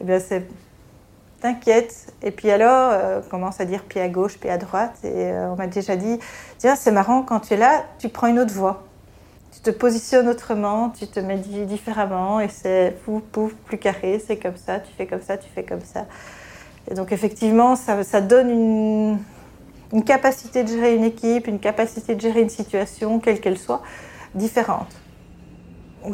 eh 0.00 0.04
bien 0.04 0.18
c'est 0.18 0.46
«t'inquiète». 1.40 2.12
Et 2.22 2.32
puis 2.32 2.50
alors, 2.50 2.90
euh, 2.92 3.20
on 3.24 3.30
commence 3.30 3.60
à 3.60 3.64
dire 3.64 3.84
pied 3.84 4.00
à 4.00 4.08
gauche, 4.08 4.36
pied 4.36 4.50
à 4.50 4.58
droite. 4.58 4.98
Et 5.04 5.30
euh, 5.30 5.50
on 5.52 5.56
m'a 5.56 5.68
déjà 5.68 5.96
dit 5.96 6.18
«tiens, 6.58 6.74
c'est 6.76 6.92
marrant, 6.92 7.22
quand 7.22 7.40
tu 7.40 7.54
es 7.54 7.56
là, 7.56 7.84
tu 7.98 8.08
prends 8.08 8.26
une 8.26 8.40
autre 8.40 8.52
voie. 8.52 8.82
Tu 9.52 9.60
te 9.60 9.70
positionnes 9.70 10.28
autrement, 10.28 10.90
tu 10.90 11.06
te 11.06 11.20
mets 11.20 11.38
différemment 11.38 12.40
et 12.40 12.48
c'est 12.48 12.94
pouf, 13.04 13.22
pouf, 13.22 13.54
plus 13.54 13.78
carré, 13.78 14.22
c'est 14.26 14.36
comme 14.36 14.56
ça, 14.56 14.80
tu 14.80 14.92
fais 14.92 15.06
comme 15.06 15.22
ça, 15.22 15.38
tu 15.38 15.48
fais 15.54 15.62
comme 15.62 15.82
ça.» 15.82 16.04
Et 16.90 16.94
donc 16.94 17.10
effectivement, 17.10 17.74
ça 17.74 18.20
donne 18.20 18.50
une, 18.50 19.18
une 19.92 20.04
capacité 20.04 20.64
de 20.64 20.68
gérer 20.68 20.94
une 20.94 21.04
équipe, 21.04 21.46
une 21.46 21.60
capacité 21.60 22.14
de 22.14 22.20
gérer 22.20 22.40
une 22.40 22.50
situation, 22.50 23.18
quelle 23.20 23.40
qu'elle 23.40 23.58
soit, 23.58 23.82
différente. 24.34 24.88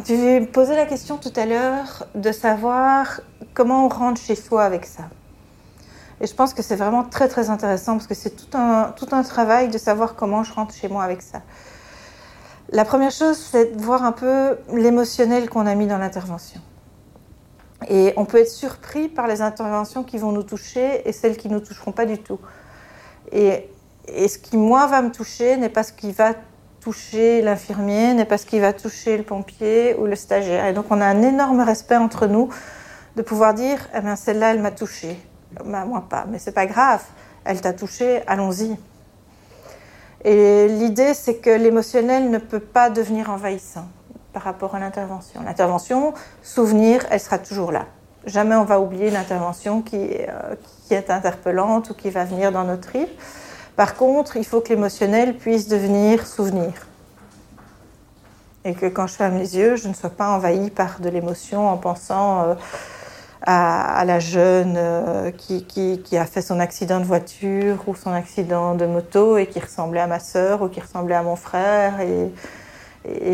Tu 0.05 0.17
m'as 0.17 0.47
posé 0.47 0.75
la 0.75 0.87
question 0.87 1.19
tout 1.19 1.33
à 1.37 1.45
l'heure 1.45 2.07
de 2.15 2.33
savoir 2.33 3.21
comment 3.55 3.87
on 3.87 3.89
rentre 3.89 4.21
chez 4.21 4.35
soi 4.35 4.65
avec 4.65 4.87
ça. 4.87 5.05
Et 6.21 6.27
je 6.27 6.35
pense 6.35 6.55
que 6.55 6.63
c'est 6.63 6.77
vraiment 6.77 7.03
très 7.03 7.29
très 7.29 7.51
intéressant 7.51 7.95
parce 7.95 8.07
que 8.07 8.15
c'est 8.15 8.31
tout 8.31 8.57
un, 8.57 8.93
tout 8.97 9.09
un 9.13 9.23
travail 9.23 9.69
de 9.69 9.77
savoir 9.77 10.15
comment 10.15 10.45
je 10.45 10.53
rentre 10.53 10.75
chez 10.75 10.89
moi 10.89 11.03
avec 11.03 11.21
ça. 11.21 11.43
La 12.71 12.85
première 12.85 13.11
chose, 13.11 13.37
c'est 13.37 13.77
de 13.77 13.83
voir 13.83 14.05
un 14.05 14.13
peu 14.13 14.57
l'émotionnel 14.73 15.51
qu'on 15.51 15.67
a 15.67 15.75
mis 15.75 15.87
dans 15.87 15.99
l'intervention. 15.99 16.61
Et 17.89 18.15
on 18.17 18.25
peut 18.25 18.39
être 18.39 18.49
surpris 18.49 19.09
par 19.09 19.27
les 19.27 19.43
interventions 19.43 20.05
qui 20.05 20.17
vont 20.17 20.33
nous 20.33 20.45
toucher 20.45 21.07
et 21.07 21.13
celles 21.13 21.37
qui 21.37 21.49
ne 21.49 21.55
nous 21.55 21.61
toucheront 21.61 21.93
pas 21.93 22.07
du 22.07 22.19
tout. 22.19 22.39
Et, 23.33 23.68
ce 24.29 24.38
qui, 24.38 24.57
moi, 24.57 24.87
va 24.87 25.01
me 25.03 25.11
toucher 25.11 25.57
n'est 25.57 25.68
pas 25.68 25.83
ce 25.83 25.92
qui 25.92 26.12
va 26.12 26.35
toucher 26.81 27.40
l'infirmier, 27.40 28.14
n'est 28.14 28.25
pas 28.25 28.38
ce 28.38 28.47
qui 28.47 28.59
va 28.59 28.73
toucher 28.73 29.16
le 29.16 29.23
pompier 29.23 29.95
ou 29.95 30.07
le 30.07 30.16
stagiaire. 30.16 30.66
Et 30.66 30.73
donc, 30.73 30.87
on 30.90 31.01
a 31.01 31.07
un 31.07 31.23
énorme 31.23 31.61
respect 31.61 31.97
entre 31.97 32.27
nous 32.27 32.49
de 33.16 33.23
pouvoir 33.23 33.55
dire 33.55 33.88
eh 33.95 34.01
bien, 34.01 34.16
celle-là, 34.16 34.53
elle 34.53 34.61
m'a 34.61 34.73
touché. 34.73 35.18
Ben, 35.64 35.85
moi, 35.85 36.05
pas. 36.09 36.27
Mais 36.29 36.38
c'est 36.38 36.53
pas 36.53 36.66
grave. 36.66 37.03
Elle 37.45 37.61
t'a 37.61 37.73
touché, 37.73 38.23
allons-y. 38.27 38.77
Et 40.25 40.68
l'idée, 40.68 41.14
c'est 41.14 41.37
que 41.37 41.51
l'émotionnel 41.51 42.31
ne 42.31 42.38
peut 42.38 42.61
pas 42.61 42.90
devenir 42.90 43.31
envahissant 43.31 43.87
par 44.33 44.42
rapport 44.42 44.75
à 44.75 44.79
l'intervention. 44.79 45.42
L'intervention, 45.42 46.14
souvenir, 46.42 47.05
elle 47.11 47.21
sera 47.21 47.38
toujours 47.38 47.73
là. 47.73 47.87
Jamais 48.25 48.55
on 48.55 48.64
va 48.64 48.81
oublier 48.81 49.09
une 49.09 49.16
intervention 49.16 49.83
qui, 49.83 49.97
euh, 49.97 50.55
qui 50.62 50.82
est 50.93 51.11
interpellante 51.11 51.91
ou 51.91 51.95
qui 51.95 52.11
va 52.11 52.25
venir 52.25 52.53
dans 52.53 52.65
notre 52.65 52.89
tripes. 52.89 53.21
Par 53.77 53.95
contre, 53.95 54.37
il 54.37 54.45
faut 54.45 54.61
que 54.61 54.69
l'émotionnel 54.69 55.37
puisse 55.37 55.67
devenir 55.67 56.27
souvenir. 56.27 56.73
Et 58.65 58.75
que 58.75 58.87
quand 58.87 59.07
je 59.07 59.15
ferme 59.15 59.39
les 59.39 59.57
yeux, 59.57 59.77
je 59.77 59.89
ne 59.89 59.95
sois 59.95 60.11
pas 60.11 60.29
envahie 60.29 60.71
par 60.71 61.01
de 61.01 61.09
l'émotion 61.09 61.69
en 61.69 61.77
pensant 61.77 62.43
euh, 62.43 62.55
à, 63.45 64.05
la 64.05 64.21
jeune 64.21 64.75
euh, 64.77 65.31
qui, 65.33 65.65
qui, 65.65 66.01
qui, 66.03 66.17
a 66.17 66.27
fait 66.27 66.43
son 66.43 66.61
accident 66.61 67.01
de 67.01 67.05
voiture 67.05 67.83
ou 67.87 67.97
son 67.97 68.13
accident 68.13 68.75
de 68.75 68.87
moto 68.87 69.37
et 69.37 69.47
qui 69.47 69.59
ressemblait 69.59 70.01
à 70.01 70.07
ma 70.07 70.21
sœur 70.21 70.63
ou 70.63 70.69
qui 70.69 70.81
ressemblait 70.81 71.17
à 71.17 71.23
mon 71.23 71.37
frère. 71.37 71.95
Et, 72.01 72.31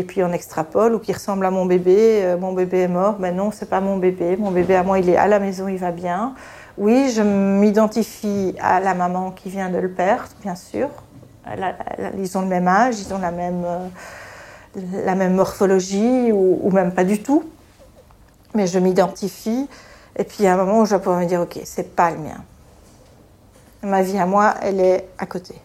puis 0.07 0.23
on 0.23 0.33
extrapole 0.33 0.95
ou 0.95 0.99
qui 0.99 1.13
ressemble 1.13 1.45
à 1.45 1.51
mon 1.51 1.65
bébé. 1.67 2.21
Euh, 2.23 2.37
mon 2.37 2.53
bébé 2.53 2.79
est 2.79 2.87
mort. 2.87 3.17
Mais 3.19 3.31
non, 3.31 3.51
c'est 3.51 3.69
pas 3.69 3.81
mon 3.81 3.97
bébé. 3.97 4.35
Mon 4.35 4.49
bébé 4.49 4.75
à 4.75 4.83
moi, 4.83 4.97
il 4.97 5.09
est 5.09 5.17
à 5.17 5.27
la 5.27 5.39
maison, 5.39 5.67
il 5.67 5.77
va 5.77 5.91
bien. 5.91 6.33
Oui, 6.79 7.11
je 7.13 7.21
m'identifie 7.21 8.55
à 8.61 8.79
la 8.79 8.93
maman 8.93 9.31
qui 9.31 9.49
vient 9.49 9.69
de 9.69 9.77
le 9.77 9.91
perdre, 9.91 10.29
bien 10.41 10.55
sûr. 10.55 10.87
ils 12.17 12.37
ont 12.37 12.41
le 12.41 12.47
même 12.47 12.69
âge, 12.69 13.01
ils 13.01 13.13
ont 13.13 13.17
la 13.17 13.31
même, 13.31 13.65
euh, 13.65 13.87
la 15.03 15.13
même 15.15 15.33
morphologie 15.35 16.31
ou, 16.31 16.71
même 16.71 16.93
pas 16.93 17.03
du 17.03 17.21
tout. 17.21 17.43
Mais 18.55 18.65
je 18.65 18.79
m'identifie. 18.79 19.67
Et 20.15 20.23
puis 20.23 20.47
à 20.47 20.53
un 20.53 20.57
moment 20.57 20.79
où 20.79 20.85
je 20.85 20.95
vais 20.95 21.01
pouvoir 21.01 21.19
me 21.19 21.25
dire, 21.25 21.41
ok, 21.41 21.59
c'est 21.65 21.93
pas 21.97 22.11
le 22.11 22.17
mien. 22.19 22.41
Ma 23.83 24.01
vie 24.01 24.17
à 24.17 24.25
moi, 24.25 24.55
elle 24.61 24.79
est 24.79 25.09
à 25.17 25.25
côté. 25.25 25.55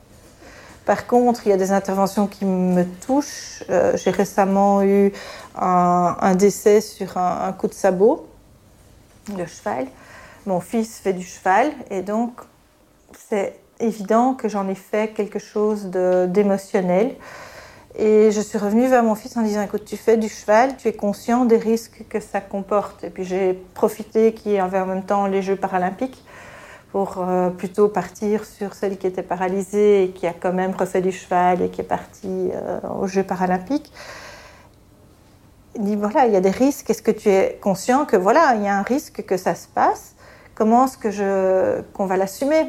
Par 0.84 1.06
contre, 1.06 1.46
il 1.46 1.50
y 1.50 1.52
a 1.52 1.56
des 1.56 1.70
interventions 1.70 2.26
qui 2.26 2.44
me 2.44 2.82
touchent. 3.06 3.62
Euh, 3.70 3.96
J'ai 3.96 4.10
récemment 4.10 4.82
eu 4.82 5.12
un, 5.54 6.34
décès 6.34 6.80
sur 6.80 7.16
un, 7.16 7.52
coup 7.52 7.68
de 7.68 7.74
sabot 7.74 8.26
de 9.28 9.46
cheval. 9.46 9.86
Mon 10.46 10.60
fils 10.60 10.98
fait 10.98 11.14
du 11.14 11.24
cheval 11.24 11.72
et 11.90 12.02
donc 12.02 12.32
c'est 13.28 13.58
évident 13.80 14.34
que 14.34 14.48
j'en 14.48 14.68
ai 14.68 14.74
fait 14.74 15.14
quelque 15.14 15.38
chose 15.38 15.86
d'émotionnel. 15.86 17.14
Et 17.96 18.30
je 18.32 18.40
suis 18.40 18.58
revenue 18.58 18.88
vers 18.88 19.02
mon 19.02 19.14
fils 19.14 19.36
en 19.36 19.42
disant 19.42 19.62
écoute, 19.62 19.84
tu 19.84 19.96
fais 19.96 20.16
du 20.16 20.28
cheval, 20.28 20.76
tu 20.76 20.88
es 20.88 20.92
conscient 20.92 21.44
des 21.44 21.56
risques 21.56 22.04
que 22.08 22.20
ça 22.20 22.40
comporte. 22.40 23.04
Et 23.04 23.10
puis 23.10 23.24
j'ai 23.24 23.54
profité 23.74 24.34
qu'il 24.34 24.52
y 24.52 24.54
ait 24.56 24.60
en 24.60 24.68
même 24.68 25.04
temps 25.04 25.26
les 25.26 25.42
Jeux 25.42 25.56
paralympiques 25.56 26.22
pour 26.92 27.18
euh, 27.18 27.50
plutôt 27.50 27.88
partir 27.88 28.44
sur 28.44 28.74
celle 28.74 28.98
qui 28.98 29.06
était 29.06 29.22
paralysée 29.22 30.04
et 30.04 30.10
qui 30.10 30.26
a 30.26 30.32
quand 30.32 30.52
même 30.52 30.72
refait 30.78 31.00
du 31.00 31.12
cheval 31.12 31.62
et 31.62 31.68
qui 31.70 31.80
est 31.80 31.84
partie 31.84 32.50
euh, 32.52 32.80
aux 33.00 33.06
Jeux 33.06 33.24
paralympiques. 33.24 33.92
Il 35.76 35.84
dit 35.84 35.96
voilà, 35.96 36.26
il 36.26 36.32
y 36.32 36.36
a 36.36 36.40
des 36.40 36.50
risques. 36.50 36.90
Est-ce 36.90 37.02
que 37.02 37.10
tu 37.10 37.30
es 37.30 37.58
conscient 37.62 38.04
que 38.04 38.16
voilà, 38.16 38.54
il 38.56 38.62
y 38.62 38.68
a 38.68 38.76
un 38.76 38.82
risque 38.82 39.24
que 39.24 39.36
ça 39.36 39.54
se 39.54 39.66
passe? 39.68 40.13
Comment 40.54 40.84
est-ce 40.84 40.98
que 40.98 41.10
je 41.10 41.80
qu'on 41.94 42.06
va 42.06 42.16
l'assumer? 42.16 42.66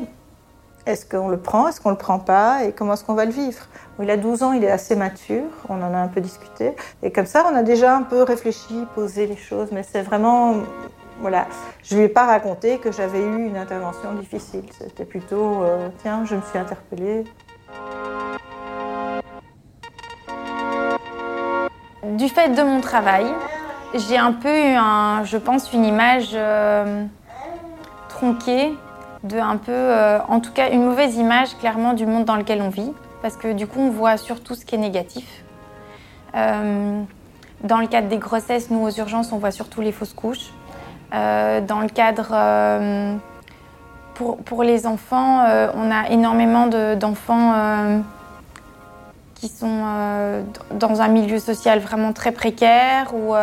Est-ce 0.88 1.06
qu'on 1.06 1.30
le 1.30 1.38
prend 1.38 1.68
Est-ce 1.68 1.82
qu'on 1.82 1.92
le 1.92 1.98
prend 1.98 2.20
pas? 2.20 2.64
Et 2.64 2.72
comment 2.72 2.94
est-ce 2.94 3.04
qu'on 3.04 3.14
va 3.14 3.26
le 3.26 3.32
vivre? 3.32 3.68
Il 4.00 4.10
a 4.10 4.18
12 4.18 4.44
ans, 4.44 4.52
il 4.54 4.64
est 4.64 4.72
assez 4.72 4.96
mature. 4.96 5.50
On 5.70 5.82
en 5.82 5.94
a 5.94 5.98
un 5.98 6.08
peu 6.08 6.22
discuté 6.22 6.76
et 7.04 7.12
comme 7.12 7.26
ça, 7.26 7.46
on 7.52 7.56
a 7.56 7.64
déjà 7.64 7.96
un 7.96 8.04
peu 8.04 8.24
réfléchi, 8.24 8.86
posé 8.96 9.28
les 9.28 9.38
choses. 9.38 9.70
Mais 9.72 9.84
c'est 9.84 10.02
vraiment 10.02 10.56
voilà, 11.22 11.48
je 11.84 11.96
lui 11.96 12.04
ai 12.04 12.10
pas 12.10 12.26
raconté 12.26 12.78
que 12.78 12.92
j'avais 12.92 13.22
eu 13.22 13.46
une 13.48 13.56
intervention 13.56 14.14
difficile. 14.14 14.66
C'était 14.78 15.06
plutôt, 15.06 15.64
euh, 15.64 15.88
tiens, 16.02 16.26
je 16.26 16.36
me 16.36 16.42
suis 16.42 16.60
interpellée. 16.60 17.24
Du 22.04 22.30
fait 22.30 22.50
de 22.50 22.62
mon 22.62 22.82
travail, 22.82 23.26
j'ai 23.94 24.18
un 24.18 24.34
peu 24.34 24.50
eu, 24.50 24.76
un, 24.76 25.24
je 25.24 25.38
pense, 25.38 25.72
une 25.72 25.86
image 25.86 26.32
euh, 26.34 27.06
tronquée, 28.16 28.74
de 29.24 29.38
un 29.38 29.58
peu, 29.58 29.72
euh, 29.72 30.20
en 30.30 30.40
tout 30.40 30.52
cas, 30.54 30.70
une 30.70 30.86
mauvaise 30.86 31.18
image 31.18 31.58
clairement 31.58 31.94
du 31.94 32.06
monde 32.06 32.24
dans 32.24 32.38
lequel 32.38 32.62
on 32.62 32.70
vit, 32.70 32.94
parce 33.22 33.36
que 33.36 33.52
du 33.52 33.68
coup, 33.68 33.80
on 33.80 33.90
voit 33.90 34.18
surtout 34.18 34.56
ce 34.56 34.66
qui 34.66 34.76
est 34.76 34.80
négatif. 34.80 35.28
Euh, 36.36 37.02
dans 37.64 37.80
le 37.80 37.88
cadre 37.88 38.08
des 38.08 38.18
grossesses, 38.18 38.70
nous 38.70 38.82
aux 38.82 38.92
urgences, 38.92 39.32
on 39.34 39.38
voit 39.38 39.52
surtout 39.52 39.82
les 39.82 39.92
fausses 39.92 40.14
couches. 40.14 40.52
Euh, 41.14 41.60
dans 41.62 41.82
le 41.82 41.90
cadre 41.90 42.30
pour, 44.14 44.38
pour, 44.38 44.64
les 44.64 44.88
enfants, 44.88 45.46
on 45.76 45.92
a 45.92 46.10
énormément 46.10 46.68
d'enfants 46.96 47.54
qui 49.36 49.50
sont 49.50 49.84
dans 50.72 51.02
un 51.02 51.08
milieu 51.10 51.40
social 51.40 51.80
vraiment 51.80 52.14
très 52.14 52.32
précaire 52.32 53.14
où 53.14 53.34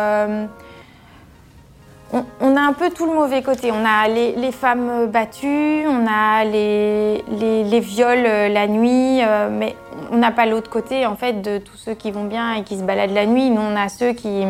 on, 2.41 2.55
a 2.55 2.61
un 2.61 2.73
peu 2.73 2.89
tout 2.91 3.05
le 3.05 3.13
mauvais 3.13 3.41
côté. 3.41 3.71
On 3.71 3.83
a 3.85 4.07
les, 4.07 4.51
femmes 4.51 5.07
battues, 5.07 5.85
on 5.87 6.05
a 6.07 6.43
les, 6.45 7.79
viols 7.79 8.23
la 8.51 8.67
nuit, 8.67 9.21
mais 9.51 9.75
on 10.11 10.17
n'a 10.17 10.31
pas 10.31 10.45
l'autre 10.45 10.69
côté 10.69 11.05
en 11.05 11.15
fait 11.15 11.41
de 11.41 11.57
tous 11.57 11.77
ceux 11.77 11.93
qui 11.93 12.11
vont 12.11 12.25
bien 12.25 12.53
et 12.53 12.63
qui 12.63 12.77
se 12.77 12.83
baladent 12.83 13.13
la 13.13 13.25
nuit. 13.25 13.49
Nous, 13.49 13.61
on 13.61 13.75
a 13.75 13.89
ceux 13.89 14.13
qui 14.13 14.45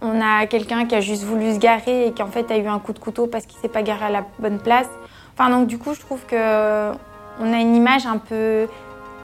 on 0.00 0.20
a 0.20 0.46
quelqu'un 0.46 0.86
qui 0.86 0.94
a 0.94 1.00
juste 1.00 1.24
voulu 1.24 1.54
se 1.54 1.58
garer 1.58 2.06
et 2.06 2.12
qui 2.12 2.22
en 2.22 2.28
fait 2.28 2.50
a 2.50 2.56
eu 2.56 2.66
un 2.66 2.78
coup 2.78 2.92
de 2.92 2.98
couteau 2.98 3.26
parce 3.26 3.46
qu'il 3.46 3.58
s'est 3.58 3.68
pas 3.68 3.82
garé 3.82 4.06
à 4.06 4.10
la 4.10 4.24
bonne 4.38 4.58
place. 4.58 4.88
Enfin 5.34 5.50
donc 5.50 5.66
du 5.66 5.78
coup 5.78 5.94
je 5.94 6.00
trouve 6.00 6.24
que 6.26 6.92
on 7.40 7.52
a 7.52 7.60
une 7.60 7.74
image 7.74 8.06
un 8.06 8.18
peu 8.18 8.68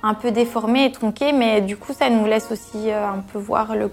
un 0.02 0.14
peu 0.14 0.30
déformée 0.30 0.86
et 0.86 0.92
tronquée, 0.92 1.32
mais 1.32 1.60
du 1.60 1.76
coup 1.76 1.92
ça 1.92 2.10
nous 2.10 2.26
laisse 2.26 2.50
aussi 2.50 2.90
euh, 2.90 3.08
un 3.08 3.20
peu 3.20 3.38
voir 3.38 3.74
le. 3.74 3.90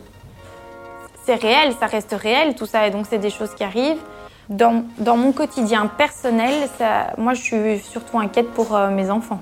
C'est 1.25 1.35
réel, 1.35 1.73
ça 1.79 1.85
reste 1.85 2.13
réel 2.13 2.55
tout 2.55 2.65
ça 2.65 2.87
et 2.87 2.91
donc 2.91 3.05
c'est 3.07 3.19
des 3.19 3.29
choses 3.29 3.53
qui 3.53 3.63
arrivent. 3.63 4.01
Dans, 4.49 4.83
dans 4.97 5.15
mon 5.15 5.31
quotidien 5.31 5.87
personnel, 5.87 6.67
ça, 6.77 7.13
moi 7.17 7.33
je 7.33 7.41
suis 7.41 7.79
surtout 7.79 8.19
inquiète 8.19 8.51
pour 8.51 8.75
euh, 8.75 8.89
mes 8.89 9.09
enfants. 9.09 9.41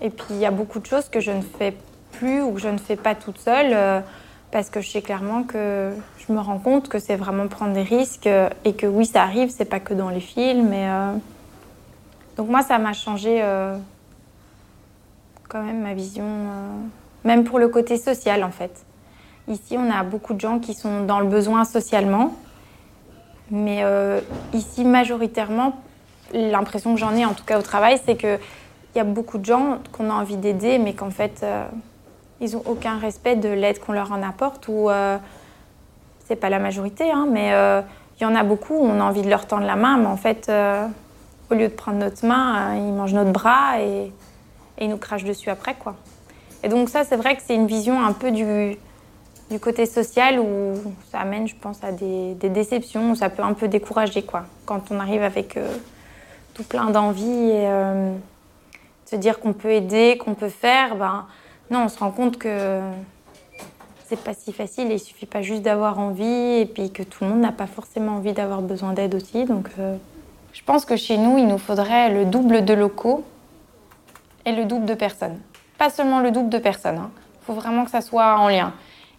Et 0.00 0.10
puis 0.10 0.26
il 0.30 0.38
y 0.38 0.46
a 0.46 0.50
beaucoup 0.50 0.78
de 0.78 0.86
choses 0.86 1.08
que 1.08 1.20
je 1.20 1.32
ne 1.32 1.42
fais 1.42 1.74
plus 2.12 2.42
ou 2.42 2.52
que 2.52 2.60
je 2.60 2.68
ne 2.68 2.78
fais 2.78 2.96
pas 2.96 3.14
toute 3.14 3.38
seule. 3.38 3.72
Euh, 3.72 4.00
parce 4.50 4.70
que 4.70 4.80
je 4.80 4.90
sais 4.90 5.02
clairement 5.02 5.42
que 5.44 5.92
je 6.18 6.32
me 6.32 6.40
rends 6.40 6.58
compte 6.58 6.88
que 6.88 6.98
c'est 6.98 7.16
vraiment 7.16 7.46
prendre 7.46 7.72
des 7.72 7.82
risques 7.82 8.28
et 8.64 8.72
que 8.74 8.86
oui, 8.86 9.06
ça 9.06 9.22
arrive, 9.22 9.50
c'est 9.50 9.64
pas 9.64 9.80
que 9.80 9.94
dans 9.94 10.10
les 10.10 10.20
films. 10.20 10.68
Mais 10.68 10.88
euh... 10.88 11.12
Donc 12.36 12.48
moi, 12.48 12.62
ça 12.62 12.78
m'a 12.78 12.92
changé 12.92 13.40
euh, 13.42 13.76
quand 15.48 15.62
même 15.62 15.82
ma 15.82 15.94
vision, 15.94 16.24
euh... 16.24 16.68
même 17.24 17.44
pour 17.44 17.58
le 17.58 17.68
côté 17.68 17.96
social 17.96 18.42
en 18.42 18.50
fait. 18.50 18.84
Ici, 19.48 19.76
on 19.78 19.90
a 19.90 20.02
beaucoup 20.02 20.34
de 20.34 20.40
gens 20.40 20.58
qui 20.58 20.74
sont 20.74 21.04
dans 21.04 21.20
le 21.20 21.26
besoin 21.26 21.64
socialement, 21.64 22.34
mais 23.50 23.80
euh, 23.82 24.20
ici, 24.52 24.84
majoritairement, 24.84 25.74
l'impression 26.32 26.94
que 26.94 27.00
j'en 27.00 27.14
ai, 27.14 27.24
en 27.24 27.34
tout 27.34 27.44
cas 27.44 27.58
au 27.58 27.62
travail, 27.62 28.00
c'est 28.04 28.16
qu'il 28.16 28.38
y 28.96 28.98
a 28.98 29.04
beaucoup 29.04 29.38
de 29.38 29.44
gens 29.44 29.78
qu'on 29.92 30.10
a 30.10 30.14
envie 30.14 30.36
d'aider, 30.36 30.78
mais 30.78 30.94
qu'en 30.94 31.10
fait 31.10 31.40
euh, 31.42 31.64
ils 32.40 32.52
n'ont 32.52 32.62
aucun 32.66 32.98
respect 32.98 33.36
de 33.36 33.48
l'aide 33.48 33.80
qu'on 33.80 33.92
leur 33.92 34.12
en 34.12 34.22
apporte 34.22 34.68
ou 34.68 34.88
euh, 34.88 35.18
c'est 36.26 36.36
pas 36.36 36.50
la 36.50 36.58
majorité, 36.58 37.10
hein, 37.10 37.26
mais 37.30 37.48
il 37.48 37.52
euh, 37.52 37.82
y 38.20 38.24
en 38.24 38.34
a 38.34 38.42
beaucoup 38.42 38.74
on 38.74 39.00
a 39.00 39.04
envie 39.04 39.22
de 39.22 39.30
leur 39.30 39.46
tendre 39.46 39.66
la 39.66 39.76
main, 39.76 39.98
mais 39.98 40.06
en 40.06 40.16
fait, 40.16 40.50
au 41.50 41.54
lieu 41.54 41.68
de 41.68 41.74
prendre 41.74 41.98
notre 41.98 42.24
main, 42.26 42.76
ils 42.76 42.92
mangent 42.92 43.14
notre 43.14 43.32
bras 43.32 43.80
et, 43.80 44.12
et, 44.78 44.84
ils 44.84 44.88
nous 44.88 44.96
crachent 44.96 45.24
dessus 45.24 45.50
après, 45.50 45.74
quoi. 45.74 45.96
Et 46.62 46.68
donc 46.68 46.90
ça, 46.90 47.04
c'est 47.04 47.16
vrai 47.16 47.36
que 47.36 47.42
c'est 47.44 47.54
une 47.54 47.66
vision 47.66 48.04
un 48.04 48.12
peu 48.12 48.30
du, 48.30 48.76
du, 49.50 49.58
côté 49.60 49.86
social 49.86 50.38
où 50.40 50.74
ça 51.10 51.20
amène, 51.20 51.48
je 51.48 51.56
pense, 51.56 51.82
à 51.82 51.92
des, 51.92 52.34
déceptions, 52.34 53.12
où 53.12 53.14
ça 53.14 53.28
peut 53.30 53.42
un 53.42 53.52
peu 53.52 53.68
décourager, 53.68 54.22
quoi. 54.22 54.44
Quand 54.66 54.90
on 54.90 55.00
arrive 55.00 55.22
avec 55.22 55.58
tout 56.54 56.64
plein 56.64 56.90
d'envie 56.90 57.50
et 57.50 57.68
se 59.06 59.16
dire 59.16 59.40
qu'on 59.40 59.52
peut 59.52 59.70
aider, 59.70 60.18
qu'on 60.18 60.34
peut 60.34 60.48
faire, 60.48 60.96
ben 60.96 61.26
non, 61.70 61.84
on 61.84 61.88
se 61.88 61.98
rend 61.98 62.10
compte 62.10 62.38
que 62.38 62.80
c'est 64.10 64.20
pas 64.20 64.34
si 64.34 64.52
facile. 64.52 64.90
Il 64.90 64.98
suffit 64.98 65.26
pas 65.26 65.40
juste 65.40 65.62
d'avoir 65.62 66.00
envie 66.00 66.60
et 66.60 66.66
puis 66.66 66.90
que 66.90 67.04
tout 67.04 67.22
le 67.22 67.30
monde 67.30 67.40
n'a 67.40 67.52
pas 67.52 67.68
forcément 67.68 68.16
envie 68.16 68.32
d'avoir 68.32 68.60
besoin 68.60 68.92
d'aide 68.92 69.14
aussi. 69.14 69.44
Donc, 69.44 69.68
euh, 69.78 69.96
je 70.52 70.62
pense 70.64 70.84
que 70.84 70.96
chez 70.96 71.16
nous, 71.16 71.38
il 71.38 71.46
nous 71.46 71.58
faudrait 71.58 72.12
le 72.12 72.24
double 72.24 72.64
de 72.64 72.74
locaux 72.74 73.24
et 74.44 74.52
le 74.52 74.64
double 74.64 74.84
de 74.86 74.94
personnes. 74.94 75.38
Pas 75.78 75.90
seulement 75.90 76.20
le 76.20 76.32
double 76.32 76.48
de 76.48 76.58
personnes. 76.58 76.96
Il 76.96 77.02
hein. 77.02 77.10
faut 77.46 77.54
vraiment 77.54 77.84
que 77.84 77.90
ça 77.92 78.00
soit 78.00 78.36
en 78.36 78.48
lien. 78.48 78.72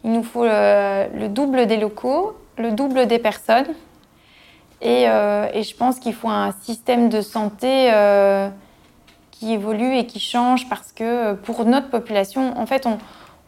Il 0.04 0.12
nous 0.12 0.24
faut 0.24 0.44
le, 0.44 1.08
le 1.18 1.30
double 1.30 1.68
des 1.68 1.78
locaux, 1.78 2.36
le 2.58 2.72
double 2.72 3.08
des 3.08 3.20
personnes. 3.20 3.68
Et, 4.82 5.08
euh, 5.08 5.62
je 5.62 5.76
pense 5.76 6.00
qu'il 6.00 6.14
faut 6.14 6.30
un 6.30 6.52
système 6.64 7.10
de 7.10 7.22
santé 7.22 7.92
euh, 7.94 8.50
qui 9.42 9.54
évolue 9.54 9.98
et 9.98 10.06
qui 10.06 10.20
change 10.20 10.70
parce 10.70 10.92
que 10.92 11.04
euh, 11.04 11.34
pour 11.34 11.66
notre 11.66 11.90
population, 11.90 12.56
en 12.60 12.68
fait, 12.68 12.88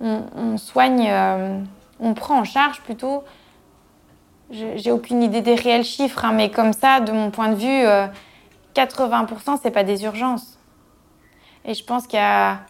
on, 0.02 0.58
soigne, 0.58 1.08
euh, 1.08 1.60
on 2.00 2.16
prend 2.16 2.40
en 2.40 2.44
charge 2.44 2.82
plutôt. 2.82 3.24
J'ai 4.50 4.92
aucune 4.92 5.22
idée 5.22 5.42
des 5.42 5.54
réels 5.54 5.84
chiffres, 5.84 6.26
hein, 6.26 6.32
mais 6.34 6.50
comme 6.50 6.74
ça, 6.74 7.00
de 7.00 7.12
mon 7.12 7.30
point 7.30 7.50
de 7.50 7.56
vue, 7.56 7.86
euh, 7.86 8.08
80% 8.74 9.60
c'est 9.62 9.72
pas 9.72 9.84
des 9.84 10.04
urgences. 10.04 10.58
Et 11.64 11.76
je 11.76 11.84
pense 11.84 12.08
qu'il 12.08 12.20
y 12.20 12.24
a 12.24 12.62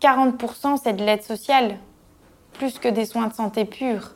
40% 0.00 0.78
c'est 0.82 0.94
de 0.94 1.04
l'aide 1.04 1.22
sociale, 1.22 1.76
plus 2.58 2.78
que 2.78 2.88
des 2.88 3.06
soins 3.06 3.28
de 3.28 3.32
santé 3.32 3.64
purs. 3.64 4.14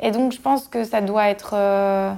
Et 0.00 0.10
donc 0.10 0.32
je 0.32 0.40
pense 0.40 0.68
que 0.68 0.84
ça 0.84 1.00
doit 1.00 1.28
être 1.28 1.52
euh, 1.54 2.12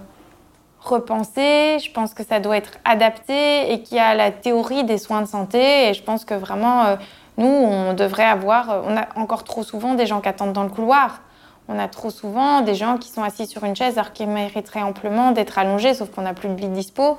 repensé, 0.81 1.79
je 1.79 1.93
pense 1.93 2.12
que 2.12 2.25
ça 2.25 2.40
doit 2.40 2.57
être 2.57 2.73
adapté 2.85 3.73
et 3.73 3.83
qu'il 3.83 3.99
y 3.99 4.01
a 4.01 4.14
la 4.14 4.31
théorie 4.31 4.85
des 4.85 4.99
soins 4.99 5.23
de 5.23 5.29
santé. 5.29 5.88
Et 5.88 5.95
je 5.95 6.03
pense 6.03 6.25
que 6.25 6.35
vraiment, 6.35 6.85
euh, 6.85 6.97
nous, 7.38 7.47
on 7.47 7.93
devrait 7.93 8.25
avoir, 8.25 8.71
euh, 8.71 8.81
on 8.87 8.97
a 8.97 9.07
encore 9.17 9.45
trop 9.45 9.62
souvent 9.62 9.95
des 9.95 10.07
gens 10.07 10.21
qui 10.21 10.29
attendent 10.29 10.55
dans 10.55 10.64
le 10.64 10.71
couloir. 10.71 11.21
On 11.69 11.79
a 11.79 11.88
trop 11.88 12.11
souvent 12.11 12.61
des 12.61 12.75
gens 12.75 12.99
qui 12.99 13.11
sont 13.11 13.23
assis 13.23 13.47
sur 13.47 13.64
une 13.64 13.77
chaise 13.77 13.97
alors 13.97 14.12
qu'ils 14.12 14.29
mériteraient 14.29 14.83
amplement 14.83 15.31
d'être 15.31 15.59
allongés, 15.59 15.95
sauf 15.95 16.11
qu'on 16.11 16.23
n'a 16.23 16.35
plus 16.35 16.49
de 16.49 16.57
lit 16.57 16.69
dispo. 16.69 17.17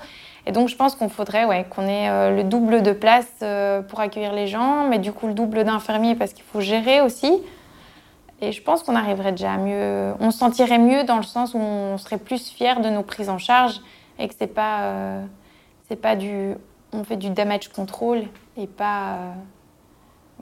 Et 0.48 0.52
donc 0.52 0.67
je 0.69 0.76
pense 0.76 0.95
qu'on 0.95 1.10
faudrait 1.10 1.45
ouais, 1.45 1.65
qu'on 1.71 1.88
ait 1.88 2.32
le 2.32 2.43
double 2.43 2.84
de 2.84 2.91
place 2.91 3.43
pour 3.89 4.00
accueillir 4.00 4.34
les 4.34 4.45
gens, 4.45 4.88
mais 4.88 5.00
du 5.00 5.12
coup 5.12 5.26
le 5.26 5.34
double 5.34 5.63
d'infirmiers 5.63 6.13
parce 6.13 6.34
qu'il 6.34 6.43
faut 6.43 6.62
gérer 6.62 7.02
aussi. 7.02 7.41
Et 8.41 8.52
je 8.52 8.62
pense 8.62 8.84
qu'on 8.84 8.95
arriverait 8.95 9.32
déjà 9.32 9.54
à 9.54 9.58
mieux. 9.58 10.13
On 10.19 10.30
se 10.32 10.38
sentirait 10.38 10.78
mieux 10.78 11.04
dans 11.04 11.17
le 11.17 11.24
sens 11.24 11.54
où 11.54 11.58
on 11.58 11.98
serait 11.98 12.17
plus 12.17 12.50
fier 12.50 12.82
de 12.82 12.89
nos 12.89 13.04
prises 13.04 13.30
en 13.30 13.38
charge 13.38 13.80
et 14.19 14.28
que 14.28 14.34
c'est 14.38 14.48
pas, 14.48 14.82
euh, 14.82 15.26
c'est 15.88 15.95
pas 15.95 16.15
du. 16.15 16.56
On 16.93 17.04
fait 17.04 17.17
du 17.17 17.30
damage 17.30 17.69
control 17.69 18.24
et 18.58 18.67
pas. 18.67 19.13
euh, 19.13 19.32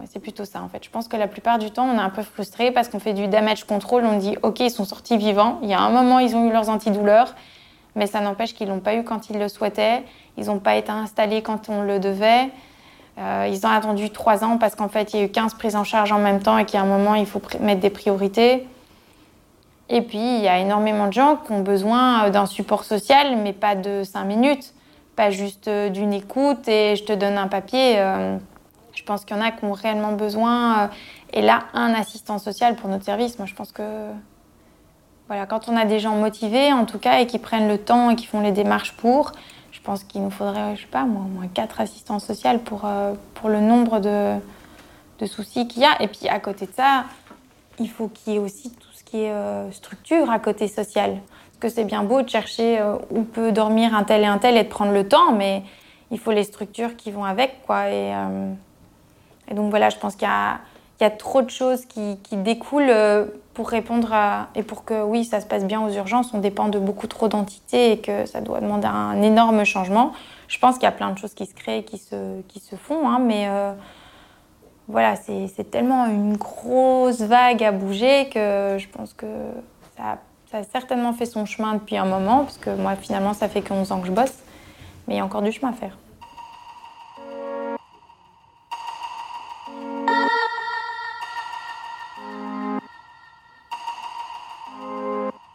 c'est 0.08 0.20
plutôt 0.20 0.44
ça 0.44 0.62
en 0.64 0.70
fait. 0.70 0.84
Je 0.84 0.90
pense 0.90 1.08
que 1.08 1.16
la 1.18 1.28
plupart 1.28 1.60
du 1.60 1.70
temps, 1.70 1.86
on 1.86 1.96
est 1.98 2.02
un 2.02 2.10
peu 2.10 2.24
frustré 2.24 2.72
parce 2.72 2.90
qu'on 2.90 3.00
fait 3.00 3.14
du 3.14 3.28
damage 3.28 3.66
control. 3.66 4.06
On 4.06 4.18
dit, 4.18 4.36
ok, 4.42 4.60
ils 4.62 4.72
sont 4.72 4.86
sortis 4.86 5.18
vivants. 5.18 5.60
Il 5.62 5.70
y 5.70 5.74
a 5.76 5.80
un 5.80 5.92
moment, 5.92 6.18
ils 6.18 6.36
ont 6.36 6.48
eu 6.50 6.52
leurs 6.52 6.70
antidouleurs, 6.70 7.36
mais 7.96 8.08
ça 8.08 8.20
n'empêche 8.20 8.56
qu'ils 8.56 8.70
l'ont 8.70 8.80
pas 8.80 8.96
eu 8.96 9.04
quand 9.04 9.30
ils 9.30 9.38
le 9.38 9.48
souhaitaient. 9.48 10.04
Ils 10.38 10.48
n'ont 10.48 10.60
pas 10.60 10.76
été 10.76 10.92
installés 10.92 11.44
quand 11.44 11.70
on 11.70 11.84
le 11.84 12.00
devait. 12.00 12.50
Euh, 13.19 13.47
ils 13.52 13.65
ont 13.65 13.69
attendu 13.69 14.10
trois 14.10 14.43
ans 14.43 14.58
parce 14.58 14.76
qu'en 14.76 14.89
fait, 14.89 15.13
il 15.13 15.19
y 15.19 15.21
a 15.21 15.26
eu 15.26 15.30
15 15.30 15.54
prises 15.54 15.76
en 15.76 15.84
charge 15.84 16.12
en 16.12 16.19
même 16.19 16.41
temps 16.41 16.58
et 16.58 16.65
qu'à 16.65 16.82
un 16.82 16.86
moment, 16.86 17.15
il 17.15 17.26
faut 17.26 17.41
mettre 17.60 17.82
des 17.82 17.89
priorités. 17.89 18.67
Et 19.89 20.02
puis, 20.02 20.38
il 20.38 20.41
y 20.41 20.47
a 20.47 20.58
énormément 20.60 21.08
de 21.08 21.13
gens 21.13 21.36
qui 21.36 21.52
ont 21.52 21.62
besoin 21.62 22.26
euh, 22.26 22.30
d'un 22.30 22.45
support 22.45 22.84
social, 22.84 23.38
mais 23.38 23.54
pas 23.54 23.76
de 23.76 24.04
cinq 24.04 24.23
minutes, 24.23 24.73
pas 25.15 25.30
juste 25.30 25.67
euh, 25.67 25.89
d'une 25.89 26.13
écoute 26.13 26.67
et 26.67 26.95
je 26.95 27.04
te 27.04 27.13
donne 27.13 27.38
un 27.38 27.47
papier. 27.47 27.97
Je 28.93 29.04
pense 29.04 29.26
qu'il 29.26 29.36
y 29.36 29.39
en 29.39 29.43
a 29.43 29.52
qui 29.52 29.65
ont 29.65 29.73
réellement 29.73 30.12
besoin. 30.12 30.89
Et 31.34 31.41
là, 31.41 31.63
un 31.73 31.93
assistant 31.93 32.38
social 32.38 32.76
pour 32.76 32.89
notre 32.89 33.04
service, 33.04 33.39
moi, 33.39 33.47
je 33.47 33.56
pense 33.56 33.71
que 33.71 33.84
voilà, 35.28 35.45
quand 35.45 35.69
on 35.69 35.76
a 35.76 35.86
des 35.86 35.99
gens 35.99 36.15
motivés, 36.15 36.73
en 36.73 36.86
tout 36.86 36.99
cas, 36.99 37.19
et 37.19 37.28
qui 37.28 37.39
prennent 37.39 37.67
le 37.67 37.78
temps 37.78 38.12
et 38.12 38.15
qui 38.15 38.26
font 38.26 38.41
les 38.41 38.52
démarches 38.52 38.91
pour, 38.93 39.32
pense 39.84 40.04
qu'il 40.04 40.24
nous 40.24 40.30
faudrait, 40.30 40.76
je 40.76 40.82
sais 40.82 40.88
pas, 40.88 41.04
moi, 41.04 41.24
au 41.26 41.28
moins 41.28 41.48
quatre 41.48 41.82
assistants 41.82 42.19
sociaux 42.19 42.58
pour, 42.63 42.86
euh, 42.86 43.13
pour 43.36 43.50
le 43.50 43.60
nombre 43.60 44.00
de, 44.00 44.36
de 45.19 45.26
soucis 45.26 45.67
qu'il 45.67 45.82
y 45.82 45.86
a. 45.86 46.02
Et 46.02 46.08
puis, 46.08 46.28
à 46.30 46.39
côté 46.39 46.65
de 46.65 46.72
ça, 46.72 47.06
il 47.80 47.89
faut 47.89 48.08
qu'il 48.08 48.34
y 48.34 48.36
ait 48.38 48.39
aussi 48.39 48.72
tout 48.72 48.88
ce 48.93 49.04
qui 49.04 49.24
est 49.24 49.32
euh, 49.32 49.72
structure 49.72 50.30
à 50.30 50.39
côté 50.39 50.67
social. 50.67 51.19
Parce 51.19 51.60
que 51.60 51.69
c'est 51.69 51.86
bien 51.86 52.04
beau 52.04 52.22
de 52.22 52.30
chercher 52.30 52.80
euh, 52.80 52.96
où 53.10 53.24
peut 53.24 53.52
dormir 53.52 53.93
un 53.93 54.04
tel 54.04 54.22
et 54.22 54.26
un 54.26 54.38
tel 54.38 54.58
et 54.58 54.63
de 54.63 54.69
prendre 54.69 54.93
le 54.93 55.08
temps, 55.08 55.34
mais 55.34 55.63
il 56.12 56.19
faut 56.19 56.32
les 56.32 56.43
structures 56.43 56.96
qui 56.96 57.12
vont 57.12 57.26
avec, 57.26 57.63
quoi. 57.65 57.89
Et, 57.89 58.13
donc 59.54 59.69
voilà, 59.69 59.89
je 59.89 59.98
pense 59.98 60.15
qu'il 60.15 60.28
y 60.28 60.32
a, 60.32 60.60
y 61.04 61.08
a 61.08 61.12
trop 61.12 61.42
de 61.42 61.50
choses 61.50 61.86
qui, 61.86 62.18
qui 62.24 62.38
découlent 62.38 62.89
euh, 62.89 63.26
pour 63.54 63.70
répondre 63.70 64.12
à... 64.12 64.50
Et 64.56 64.63
pour 64.63 64.86
que, 64.86 65.04
oui, 65.04 65.26
ça 65.26 65.39
se 65.42 65.46
passe 65.46 65.66
bien 65.66 65.82
aux 65.82 65.92
urgences, 65.92 66.34
on 66.34 66.39
dépend 66.39 66.70
de 66.70 66.80
beaucoup 66.80 67.08
trop 67.08 67.28
d'entités 67.28 67.92
et 67.92 68.00
que 68.00 68.26
ça 68.26 68.42
doit 68.42 68.60
demander 68.62 68.88
un 68.88 69.22
énorme 69.22 69.63
changement. 69.63 70.13
Je 70.48 70.60
pense 70.60 70.76
qu'il 70.76 70.84
y 70.84 70.88
a 70.88 70.92
plein 70.92 71.12
de 71.12 71.18
choses 71.18 71.34
qui 71.34 71.46
se 71.46 71.54
créent 71.54 71.84
qui 71.84 71.98
se, 71.98 72.42
qui 72.48 72.60
se 72.60 72.76
font, 72.76 73.08
hein, 73.10 73.20
mais 73.20 73.48
euh, 73.48 73.74
voilà, 74.88 75.16
c'est 75.16 75.48
c'est 75.48 75.70
tellement 75.72 76.06
une 76.08 76.36
grosse 76.36 77.22
vague 77.22 77.63
à 77.63 77.72
bouger 77.72 78.30
que 78.30 78.78
je 78.78 78.88
pense 78.89 79.13
que 79.13 79.26
ça, 79.98 80.20
ça 80.52 80.60
a 80.60 80.63
certainement 80.63 81.13
fait 81.13 81.26
son 81.26 81.46
chemin 81.46 81.74
depuis 81.74 81.98
un 81.98 82.06
moment, 82.06 82.44
parce 82.44 82.58
que 82.58 82.70
moi, 82.70 82.96
finalement, 82.96 83.34
ça 83.34 83.50
fait 83.50 83.62
que 83.62 83.74
11 83.74 83.92
ans 83.92 84.02
que 84.02 84.08
je 84.08 84.12
bosse, 84.12 84.38
mais 85.08 85.16
il 85.16 85.18
y 85.18 85.20
a 85.20 85.26
encore 85.26 85.42
du 85.42 85.52
chemin 85.52 85.72
à 85.72 85.74
faire. 85.74 85.98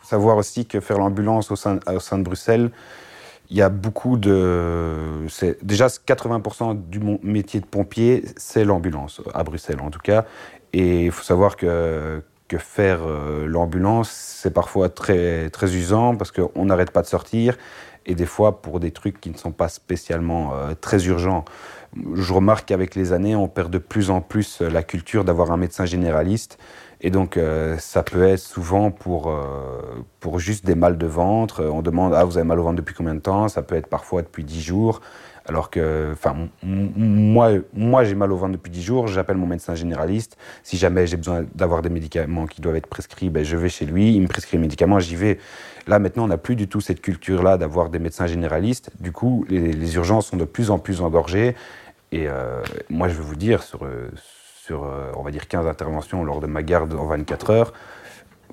Savoir 0.09 0.39
aussi 0.39 0.65
que 0.65 0.81
faire 0.81 0.99
l'ambulance 0.99 1.51
au 1.51 1.57
sein, 1.57 1.81
au 1.87 2.01
sein 2.01 2.19
de 2.19 2.23
Bruxelles, 2.23 2.71
il 3.51 3.57
y 3.57 3.63
a 3.63 3.69
beaucoup 3.69 4.17
de. 4.17 5.27
Déjà, 5.63 5.87
80% 5.87 6.89
du 6.89 7.01
métier 7.23 7.61
de 7.61 7.67
pompier, 7.67 8.25
c'est 8.37 8.65
l'ambulance, 8.65 9.21
à 9.35 9.43
Bruxelles 9.43 9.81
en 9.83 9.91
tout 9.91 10.01
cas. 10.01 10.25
Et 10.73 11.07
il 11.07 11.11
faut 11.11 11.25
savoir 11.25 11.57
que, 11.57 12.23
que 12.49 12.59
faire 12.59 13.01
euh, 13.03 13.47
l'ambulance, 13.47 14.11
c'est 14.11 14.53
parfois 14.53 14.89
très, 14.89 15.51
très 15.51 15.77
usant 15.77 16.17
parce 16.17 16.33
qu'on 16.33 16.65
n'arrête 16.65 16.91
pas 16.91 17.03
de 17.03 17.07
sortir. 17.07 17.57
Et 18.07 18.15
des 18.15 18.27
fois, 18.27 18.63
pour 18.63 18.81
des 18.81 18.91
trucs 18.91 19.21
qui 19.21 19.31
ne 19.31 19.37
sont 19.37 19.53
pas 19.53 19.69
spécialement 19.69 20.55
euh, 20.55 20.73
très 20.81 21.07
urgents. 21.07 21.45
Je 22.15 22.33
remarque 22.33 22.67
qu'avec 22.69 22.95
les 22.95 23.13
années, 23.13 23.37
on 23.37 23.49
perd 23.49 23.71
de 23.71 23.79
plus 23.79 24.11
en 24.11 24.23
plus 24.23 24.63
euh, 24.63 24.71
la 24.71 24.83
culture 24.83 25.25
d'avoir 25.25 25.53
un 25.53 25.59
médecin 25.59 25.85
généraliste. 25.85 26.59
Et 27.01 27.11
donc, 27.11 27.39
ça 27.79 28.03
peut 28.03 28.25
être 28.25 28.41
souvent 28.41 28.91
pour, 28.91 29.33
pour 30.19 30.41
juste 30.41 30.67
des 30.67 30.75
mal 30.75 30.99
de 30.99 31.07
ventre. 31.07 31.63
On 31.63 31.81
demande 31.81 32.13
Ah, 32.13 32.25
vous 32.25 32.39
avez 32.39 32.47
mal 32.47 32.59
au 32.59 32.65
ventre 32.65 32.75
depuis 32.75 32.93
combien 32.93 33.15
de 33.15 33.21
temps? 33.21 33.47
Ça 33.47 33.63
peut 33.63 33.77
être 33.77 33.87
parfois 33.87 34.23
depuis 34.23 34.43
10 34.43 34.61
jours. 34.63 35.01
Alors 35.49 35.71
que, 35.71 36.11
enfin, 36.13 36.37
moi, 36.63 37.53
moi 37.73 38.05
j'ai 38.05 38.15
mal 38.15 38.31
au 38.33 38.37
ventre 38.37 38.53
depuis 38.53 38.71
10 38.71 38.83
jours, 38.83 39.07
j'appelle 39.07 39.39
mon 39.39 39.47
médecin 39.47 39.75
généraliste. 39.75 40.37
Si 40.63 40.77
jamais 40.77 41.07
j'ai 41.07 41.17
besoin 41.17 41.47
d'avoir 41.55 41.81
des 41.81 41.89
médicaments 41.89 42.47
qui 42.47 42.61
doivent 42.61 42.77
être 42.77 42.87
prescrits, 42.87 43.31
ben, 43.31 43.43
je 43.43 43.57
vais 43.57 43.71
chez 43.71 43.87
lui, 43.87 44.15
il 44.15 44.21
me 44.21 44.29
prescrit 44.29 44.59
les 44.59 44.61
médicaments, 44.61 44.99
j'y 45.01 45.17
vais. 45.17 45.39
Là, 45.87 45.99
maintenant, 45.99 46.25
on 46.25 46.29
n'a 46.29 46.37
plus 46.37 46.55
du 46.55 46.69
tout 46.69 46.83
cette 46.83 47.01
culture-là 47.01 47.57
d'avoir 47.57 47.89
des 47.89 47.99
médecins 47.99 48.27
généralistes. 48.27 48.91
Du 49.01 49.11
coup, 49.11 49.47
les, 49.49 49.95
urgences 49.97 50.27
sont 50.27 50.37
de 50.37 50.45
plus 50.45 50.71
en 50.71 50.79
plus 50.79 51.01
engorgées. 51.01 51.57
Et 52.13 52.29
euh, 52.29 52.63
moi, 52.91 53.09
je 53.09 53.15
vais 53.15 53.23
vous 53.23 53.37
dire, 53.37 53.63
sur, 53.63 53.87
sur 54.69 54.85
euh, 54.85 55.11
on 55.17 55.23
va 55.23 55.31
dire 55.31 55.49
15 55.49 55.67
interventions 55.67 56.25
lors 56.25 56.41
de 56.41 56.47
ma 56.47 56.63
garde 56.63 56.93
en 56.93 57.07
24 57.07 57.51
heures, 57.51 57.73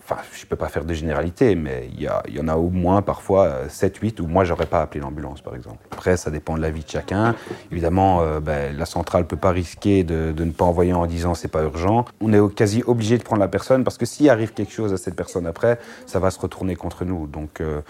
enfin, 0.07 0.21
je 0.33 0.43
ne 0.43 0.47
peux 0.47 0.55
pas 0.55 0.67
faire 0.67 0.85
de 0.85 0.93
généralité, 0.93 1.55
mais 1.55 1.89
il 1.97 2.03
y, 2.03 2.39
en 2.39 2.47
a 2.47 2.55
au 2.55 2.69
moins 2.69 3.01
parfois 3.01 3.65
7-8 3.67 4.21
où 4.21 4.27
moi, 4.27 4.43
j'aurais 4.43 4.67
pas 4.67 4.81
appelé 4.81 5.01
l'ambulance, 5.01 5.41
par 5.41 5.55
exemple. 5.55 5.79
Après, 5.91 6.15
ça 6.15 6.29
dépend 6.29 6.55
de 6.55 6.61
la 6.61 6.69
vie 6.69 6.83
de 6.83 6.89
chacun. 6.89 7.35
Évidemment, 7.71 8.21
euh, 8.21 8.39
ben, 8.39 8.77
la 8.77 8.85
centrale 8.85 9.23
ne 9.23 9.27
peut 9.27 9.35
pas 9.35 9.49
risquer 9.49 10.03
de, 10.03 10.31
ne 10.37 10.51
pas 10.51 10.65
envoyer 10.65 10.93
en 10.93 11.07
disant 11.07 11.33
c'est 11.33 11.47
pas 11.47 11.63
urgent. 11.63 12.05
On 12.21 12.31
est 12.33 12.53
quasi 12.53 12.83
obligé 12.85 13.17
de 13.17 13.23
prendre 13.23 13.39
la 13.39 13.47
personne 13.47 13.83
parce 13.83 13.97
que 13.97 14.05
s'il 14.05 14.29
arrive 14.29 14.53
quelque 14.53 14.71
chose 14.71 14.93
à 14.93 14.97
cette 14.97 15.15
personne 15.15 15.47
après, 15.47 15.79
ça 16.05 16.19
va 16.19 16.29
se 16.29 16.39
retourner 16.39 16.75
contre 16.75 17.03
nous. 17.03 17.25
Donc, 17.25 17.59
euh, 17.61 17.81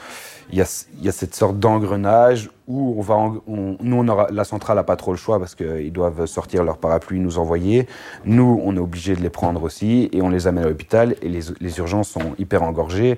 il 0.52 0.58
y, 0.58 0.62
a, 0.62 1.12
cette 1.12 1.36
sorte 1.36 1.60
d'engrenage 1.60 2.50
où 2.68 2.96
on 2.98 3.02
va, 3.02 3.32
nous, 3.48 4.04
la 4.04 4.44
centrale 4.44 4.78
n'a 4.78 4.84
pas 4.84 4.96
trop 4.96 5.12
le 5.12 5.18
choix 5.18 5.40
parce 5.40 5.56
qu'ils 5.56 5.92
doivent 5.92 6.28
sortir 6.28 6.64
leur 6.64 6.78
parapluie, 6.78 7.20
nous 7.20 7.40
envoyer. 7.40 7.88
Nous, 8.26 8.62
on 8.64 8.76
est 8.76 8.80
obligé 8.80 9.16
de 9.16 9.22
les 9.22 9.30
prendre 9.30 9.64
aussi 9.64 10.10
et 10.14 10.22
on 10.22 10.30
les 10.30 10.48
amène 10.48 10.64
à 10.64 10.68
l'hôpital 10.68 11.16
et 11.22 11.30
les 11.30 11.78
urgences 11.80 12.05
sont 12.06 12.36
hyper 12.38 12.64
engorgées. 12.64 13.18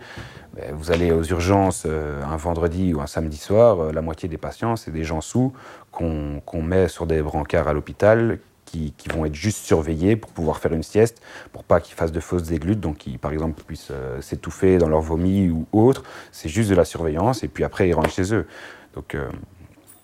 Ben, 0.56 0.74
Vous 0.76 0.92
allez 0.92 1.12
aux 1.12 1.24
urgences 1.24 1.84
euh, 1.86 2.24
un 2.24 2.38
vendredi 2.38 2.94
ou 2.94 3.02
un 3.02 3.08
samedi 3.08 3.38
soir, 3.38 3.80
euh, 3.80 3.92
la 3.92 4.02
moitié 4.02 4.28
des 4.30 4.38
patients, 4.38 4.76
c'est 4.76 4.92
des 4.92 5.04
gens 5.04 5.22
sous 5.22 5.54
qu'on 5.92 6.62
met 6.62 6.88
sur 6.88 7.08
des 7.08 7.22
brancards 7.22 7.68
à 7.68 7.74
l'hôpital 7.74 8.40
qui, 8.66 8.94
vont 9.12 9.26
être 9.26 9.34
juste 9.34 9.66
surveillés 9.66 10.16
pour 10.18 10.32
pouvoir 10.32 10.58
faire 10.60 10.74
une 10.74 10.84
sieste, 10.84 11.22
pour 11.54 11.64
pas 11.64 11.80
qu'ils 11.80 11.96
fassent 11.96 12.12
de 12.12 12.20
fausses 12.20 12.44
déglutes, 12.44 12.82
donc 12.82 12.98
qui, 12.98 13.18
par 13.18 13.32
exemple, 13.32 13.64
puissent 13.64 13.90
euh, 13.92 14.22
s'étouffer 14.22 14.78
dans 14.78 14.90
leur 14.90 15.02
vomi 15.02 15.50
ou 15.50 15.66
autre. 15.72 16.04
C'est 16.32 16.50
juste 16.50 16.70
de 16.70 16.76
la 16.76 16.86
surveillance 16.86 17.44
et 17.44 17.48
puis 17.48 17.64
après, 17.64 17.88
ils 17.88 17.94
rentrent 17.94 18.12
chez 18.12 18.34
eux. 18.34 18.46
Donc, 18.94 19.16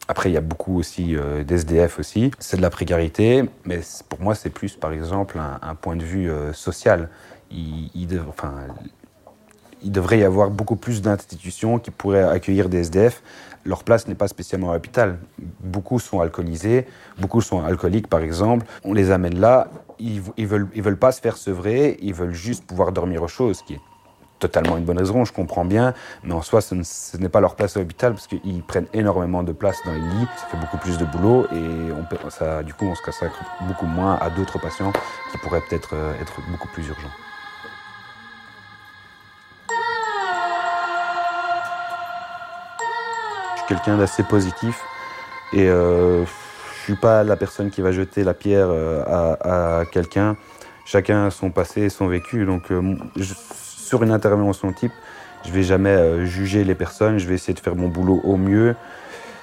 après, 0.08 0.30
il 0.30 0.34
y 0.34 0.38
a 0.38 0.42
beaucoup 0.42 0.78
aussi 0.78 1.16
euh, 1.16 1.44
d'SDF 1.44 1.98
aussi. 2.00 2.32
C'est 2.40 2.58
de 2.58 2.62
la 2.62 2.70
précarité, 2.70 3.46
mais 3.66 3.80
pour 4.10 4.20
moi, 4.20 4.36
c'est 4.36 4.50
plus, 4.50 4.76
par 4.76 4.92
exemple, 4.92 5.40
un, 5.40 5.76
point 5.76 5.96
de 5.96 6.04
vue 6.04 6.30
social. 6.54 7.10
Il, 7.54 8.08
devrait 9.92 10.20
y 10.20 10.24
avoir 10.24 10.50
beaucoup 10.50 10.76
plus 10.76 11.02
d'institutions 11.02 11.78
qui 11.78 11.92
pourraient 11.92 12.24
accueillir 12.24 12.70
des 12.70 12.80
SDF. 12.80 13.22
Leur 13.66 13.84
place 13.84 14.08
n'est 14.08 14.16
pas 14.16 14.28
spécialement 14.28 14.72
à 14.72 14.74
l'hôpital. 14.74 15.20
Beaucoup 15.60 16.00
sont 16.00 16.20
alcoolisés, 16.22 16.88
beaucoup 17.20 17.42
sont 17.42 17.64
alcooliques 17.64 18.08
par 18.08 18.22
exemple. 18.22 18.66
On 18.84 18.94
les 18.94 19.12
amène 19.12 19.40
là, 19.40 19.70
ils, 20.00 20.22
ils 20.38 20.48
veulent, 20.48 20.98
pas 20.98 21.12
se 21.12 21.22
faire 21.22 21.38
sevrer, 21.38 21.98
ils 22.02 22.14
veulent 22.14 22.34
juste 22.34 22.66
pouvoir 22.66 22.92
dormir 22.92 23.24
aux 23.24 23.28
choses, 23.28 23.58
ce 23.58 23.64
qui 23.64 23.74
est 23.74 23.82
totalement 24.40 24.78
une 24.78 24.84
bonne 24.84 24.98
raison, 24.98 25.24
je 25.24 25.32
comprends 25.32 25.64
bien, 25.64 25.94
mais 26.24 26.34
en 26.34 26.42
soi, 26.42 26.60
ce, 26.60 26.76
ne- 26.76 26.84
n'est 27.18 27.30
pas 27.30 27.40
leur 27.40 27.56
place 27.56 27.78
à 27.78 27.80
l'hôpital 27.80 28.14
parce 28.14 28.28
qu'ils 28.28 28.62
prennent 28.64 28.88
énormément 28.94 29.42
de 29.42 29.54
place 29.54 29.78
dans 29.86 29.94
les 29.94 30.02
lits, 30.02 30.28
ça 30.36 30.48
fait 30.48 30.58
beaucoup 30.58 30.78
plus 30.78 30.98
de 30.98 31.06
boulot 31.06 31.48
et 31.54 32.64
du 32.66 32.74
coup, 32.74 32.86
on 32.86 32.96
se 32.96 33.02
consacre 33.02 33.40
beaucoup 33.68 33.86
moins 33.86 34.16
à 34.16 34.30
d'autres 34.30 34.60
patients 34.60 34.92
qui 35.32 35.38
pourraient 35.38 35.62
peut-être 35.70 35.92
euh, 35.94 36.22
être 36.22 36.42
beaucoup 36.52 36.68
plus 36.68 36.86
urgents. 36.88 37.10
Quelqu'un 43.74 43.98
d'assez 43.98 44.22
positif 44.22 44.84
et 45.52 45.68
euh, 45.68 46.26
je 46.26 46.82
suis 46.84 46.96
pas 46.96 47.24
la 47.24 47.36
personne 47.36 47.72
qui 47.72 47.82
va 47.82 47.92
jeter 47.92 48.24
la 48.24 48.36
pierre 48.36 48.68
euh, 48.70 49.04
à, 49.08 49.80
à 49.80 49.86
quelqu'un. 49.86 50.38
Chacun 50.86 51.26
a 51.26 51.32
son 51.32 51.50
passé, 51.50 51.90
son 51.90 52.08
vécu. 52.08 52.46
Donc, 52.46 52.72
euh, 52.72 52.96
sur 53.20 54.04
une 54.04 54.12
intervention 54.12 54.72
type, 54.74 54.92
je 55.44 55.52
vais 55.52 55.64
jamais 55.64 55.90
euh, 55.90 56.26
juger 56.26 56.64
les 56.64 56.76
personnes. 56.76 57.18
Je 57.18 57.28
vais 57.28 57.34
essayer 57.34 57.56
de 57.56 57.60
faire 57.60 57.76
mon 57.76 57.88
boulot 57.88 58.22
au 58.24 58.38
mieux. 58.38 58.76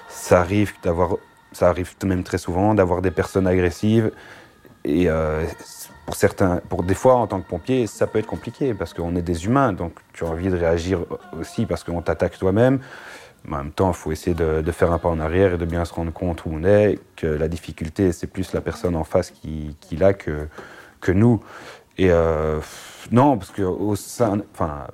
Ça 0.08 0.38
arrive 0.40 0.74
d'avoir, 0.84 1.16
ça 1.50 1.68
arrive 1.68 1.92
même 2.04 2.22
très 2.22 2.38
souvent 2.38 2.74
d'avoir 2.74 3.02
des 3.02 3.10
personnes 3.10 3.48
agressives. 3.48 4.12
Et 4.84 5.08
pour 6.06 6.14
certains, 6.14 6.60
pour 6.70 6.82
des 6.82 6.94
fois 6.94 7.16
en 7.16 7.26
tant 7.26 7.40
que 7.42 7.48
pompier, 7.48 7.86
ça 7.86 8.06
peut 8.06 8.18
être 8.18 8.26
compliqué 8.26 8.72
parce 8.72 8.94
qu'on 8.94 9.14
est 9.14 9.22
des 9.22 9.44
humains. 9.44 9.74
Donc, 9.74 9.92
tu 10.14 10.24
as 10.24 10.28
envie 10.28 10.48
de 10.48 10.56
réagir 10.56 11.00
aussi 11.38 11.66
parce 11.66 11.84
qu'on 11.84 12.00
t'attaque 12.00 12.38
toi-même. 12.38 12.80
Mais 13.44 13.56
en 13.56 13.64
même 13.64 13.72
temps, 13.72 13.90
il 13.90 13.96
faut 13.96 14.12
essayer 14.12 14.34
de, 14.34 14.70
faire 14.70 14.92
un 14.92 14.98
pas 14.98 15.08
en 15.08 15.18
arrière 15.20 15.54
et 15.54 15.58
de 15.58 15.64
bien 15.64 15.84
se 15.84 15.94
rendre 15.94 16.12
compte 16.12 16.44
où 16.44 16.50
on 16.52 16.62
est, 16.64 16.98
que 17.16 17.26
la 17.26 17.48
difficulté, 17.48 18.12
c'est 18.12 18.26
plus 18.26 18.52
la 18.52 18.60
personne 18.60 18.94
en 18.94 19.04
face 19.04 19.30
qui, 19.30 19.76
qui 19.80 19.96
l'a 19.96 20.12
que, 20.12 20.46
que 21.00 21.12
nous. 21.12 21.40
Et 21.98 22.10
euh, 22.10 22.60
non, 23.10 23.36
parce 23.36 23.50
que 23.50 23.62
au 23.62 23.96
sein, 23.96 24.40
enfin, 24.54 24.86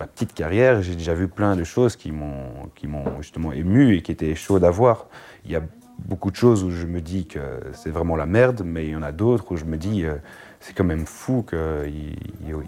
ma 0.00 0.06
petite 0.06 0.32
carrière, 0.32 0.82
j'ai 0.82 0.94
déjà 0.94 1.14
vu 1.14 1.28
plein 1.28 1.56
de 1.56 1.64
choses 1.64 1.96
qui 1.96 2.12
m'ont, 2.12 2.70
qui 2.74 2.86
m'ont 2.86 3.20
justement 3.20 3.52
ému 3.52 3.96
et 3.96 4.02
qui 4.02 4.12
étaient 4.12 4.34
chaudes 4.34 4.64
à 4.64 4.70
voir. 4.70 5.06
Il 5.44 5.50
y 5.50 5.56
a 5.56 5.62
beaucoup 5.98 6.30
de 6.30 6.36
choses 6.36 6.64
où 6.64 6.70
je 6.70 6.86
me 6.86 7.00
dis 7.00 7.26
que 7.26 7.40
c'est 7.72 7.90
vraiment 7.90 8.16
la 8.16 8.26
merde, 8.26 8.62
mais 8.64 8.86
il 8.86 8.90
y 8.90 8.96
en 8.96 9.02
a 9.02 9.12
d'autres 9.12 9.52
où 9.52 9.56
je 9.56 9.64
me 9.64 9.76
dis 9.76 10.04
euh, 10.04 10.16
c'est 10.64 10.72
quand 10.72 10.84
même 10.84 11.04
fou 11.04 11.44
qu'il 11.46 12.16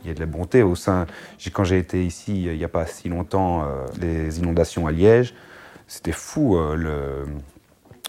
y 0.04 0.10
ait 0.10 0.14
de 0.14 0.20
la 0.20 0.26
bonté 0.26 0.62
au 0.62 0.74
sein. 0.74 1.06
Quand 1.52 1.64
j'ai 1.64 1.78
été 1.78 2.04
ici 2.04 2.44
il 2.44 2.58
n'y 2.58 2.64
a 2.64 2.68
pas 2.68 2.84
si 2.84 3.08
longtemps, 3.08 3.64
euh, 3.64 3.86
les 3.98 4.38
inondations 4.38 4.86
à 4.86 4.92
Liège, 4.92 5.34
c'était 5.86 6.12
fou 6.12 6.58
euh, 6.58 7.24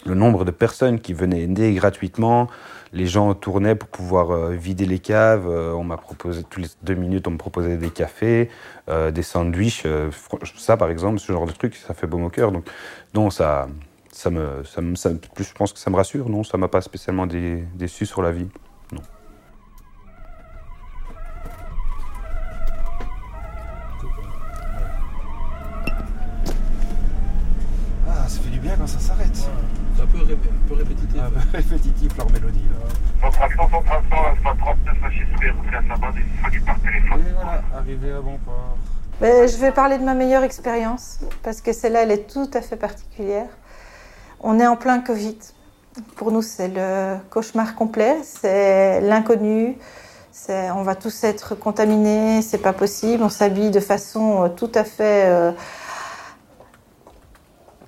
le, 0.04 0.14
nombre 0.14 0.44
de 0.44 0.50
personnes 0.50 1.00
qui 1.00 1.14
venaient 1.14 1.40
aider 1.40 1.72
gratuitement. 1.72 2.48
Les 2.92 3.06
gens 3.06 3.32
tournaient 3.32 3.74
pour 3.76 3.88
pouvoir 3.88 4.30
euh, 4.30 4.50
vider 4.50 4.84
les 4.84 4.98
caves. 4.98 5.46
Euh, 5.48 5.72
on 5.72 5.84
m'a 5.84 5.96
proposé, 5.96 6.42
toutes 6.42 6.64
les 6.64 6.70
deux 6.82 6.94
minutes, 6.94 7.26
on 7.26 7.32
me 7.32 7.38
proposait 7.38 7.78
des 7.78 7.90
cafés, 7.90 8.50
euh, 8.90 9.10
des 9.10 9.22
sandwichs. 9.22 9.84
Euh, 9.86 10.10
ça, 10.56 10.76
par 10.76 10.90
exemple, 10.90 11.18
ce 11.18 11.32
genre 11.32 11.46
de 11.46 11.52
truc, 11.52 11.76
ça 11.76 11.94
fait 11.94 12.06
baume 12.06 12.24
au 12.24 12.30
cœur. 12.30 12.52
Donc, 12.52 12.66
non, 13.14 13.30
ça, 13.30 13.68
ça 14.12 14.30
me, 14.30 14.62
plus, 15.34 15.44
je 15.44 15.54
pense 15.54 15.72
que 15.72 15.78
ça 15.78 15.90
me 15.90 15.96
rassure. 15.96 16.28
Non, 16.28 16.44
ça 16.44 16.58
m'a 16.58 16.68
pas 16.68 16.82
spécialement 16.82 17.26
dé- 17.26 17.64
déçu 17.74 18.04
sur 18.04 18.20
la 18.20 18.32
vie. 18.32 18.48
Ça 28.88 28.98
s'arrête. 28.98 29.34
C'est 29.34 30.02
un 30.02 30.06
peu, 30.06 30.18
ré- 30.24 30.34
un 30.34 30.68
peu 30.68 30.74
répétitif. 30.74 31.20
Ah, 31.22 31.28
bah, 31.34 31.40
répétitif 31.52 32.16
leur 32.16 32.30
mélodie. 32.30 32.64
Là. 32.70 32.88
Votre 33.22 33.42
accent 33.42 33.68
sur 33.68 33.84
300, 33.84 34.02
Alpha 34.30 34.54
39, 34.58 34.96
HSB, 35.02 35.50
route 35.50 35.74
à 35.74 35.94
Sabane, 35.94 36.14
disponible 36.14 36.64
par 36.64 36.80
téléphone. 36.80 37.20
Et 37.28 37.32
voilà, 37.34 37.62
arrivé 37.76 38.12
à 38.12 38.20
bon 38.20 38.38
port. 38.44 38.76
Mais 39.20 39.48
je 39.48 39.56
vais 39.58 39.72
parler 39.72 39.98
de 39.98 40.04
ma 40.04 40.14
meilleure 40.14 40.44
expérience, 40.44 41.18
parce 41.42 41.60
que 41.60 41.72
celle-là, 41.72 42.02
elle 42.04 42.12
est 42.12 42.32
tout 42.32 42.48
à 42.54 42.60
fait 42.60 42.76
particulière. 42.76 43.48
On 44.40 44.60
est 44.60 44.66
en 44.66 44.76
plein 44.76 45.00
Covid. 45.00 45.36
Pour 46.14 46.30
nous, 46.30 46.42
c'est 46.42 46.68
le 46.68 47.16
cauchemar 47.30 47.74
complet, 47.74 48.16
c'est 48.22 49.00
l'inconnu. 49.00 49.76
On 50.48 50.82
va 50.82 50.94
tous 50.94 51.24
être 51.24 51.56
contaminés, 51.56 52.42
c'est 52.42 52.58
pas 52.62 52.72
possible. 52.72 53.24
On 53.24 53.28
s'habille 53.28 53.72
de 53.72 53.80
façon 53.80 54.44
euh, 54.44 54.48
tout 54.48 54.70
à 54.76 54.84
fait 54.84 55.24
euh, 55.26 55.50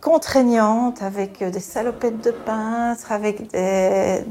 contraignante, 0.01 1.03
avec 1.03 1.43
euh, 1.43 1.51
des 1.51 1.61
salopettes 1.61 2.25
de 2.25 2.31
peintre, 2.31 3.13
avec 3.13 3.51
des, 3.51 4.25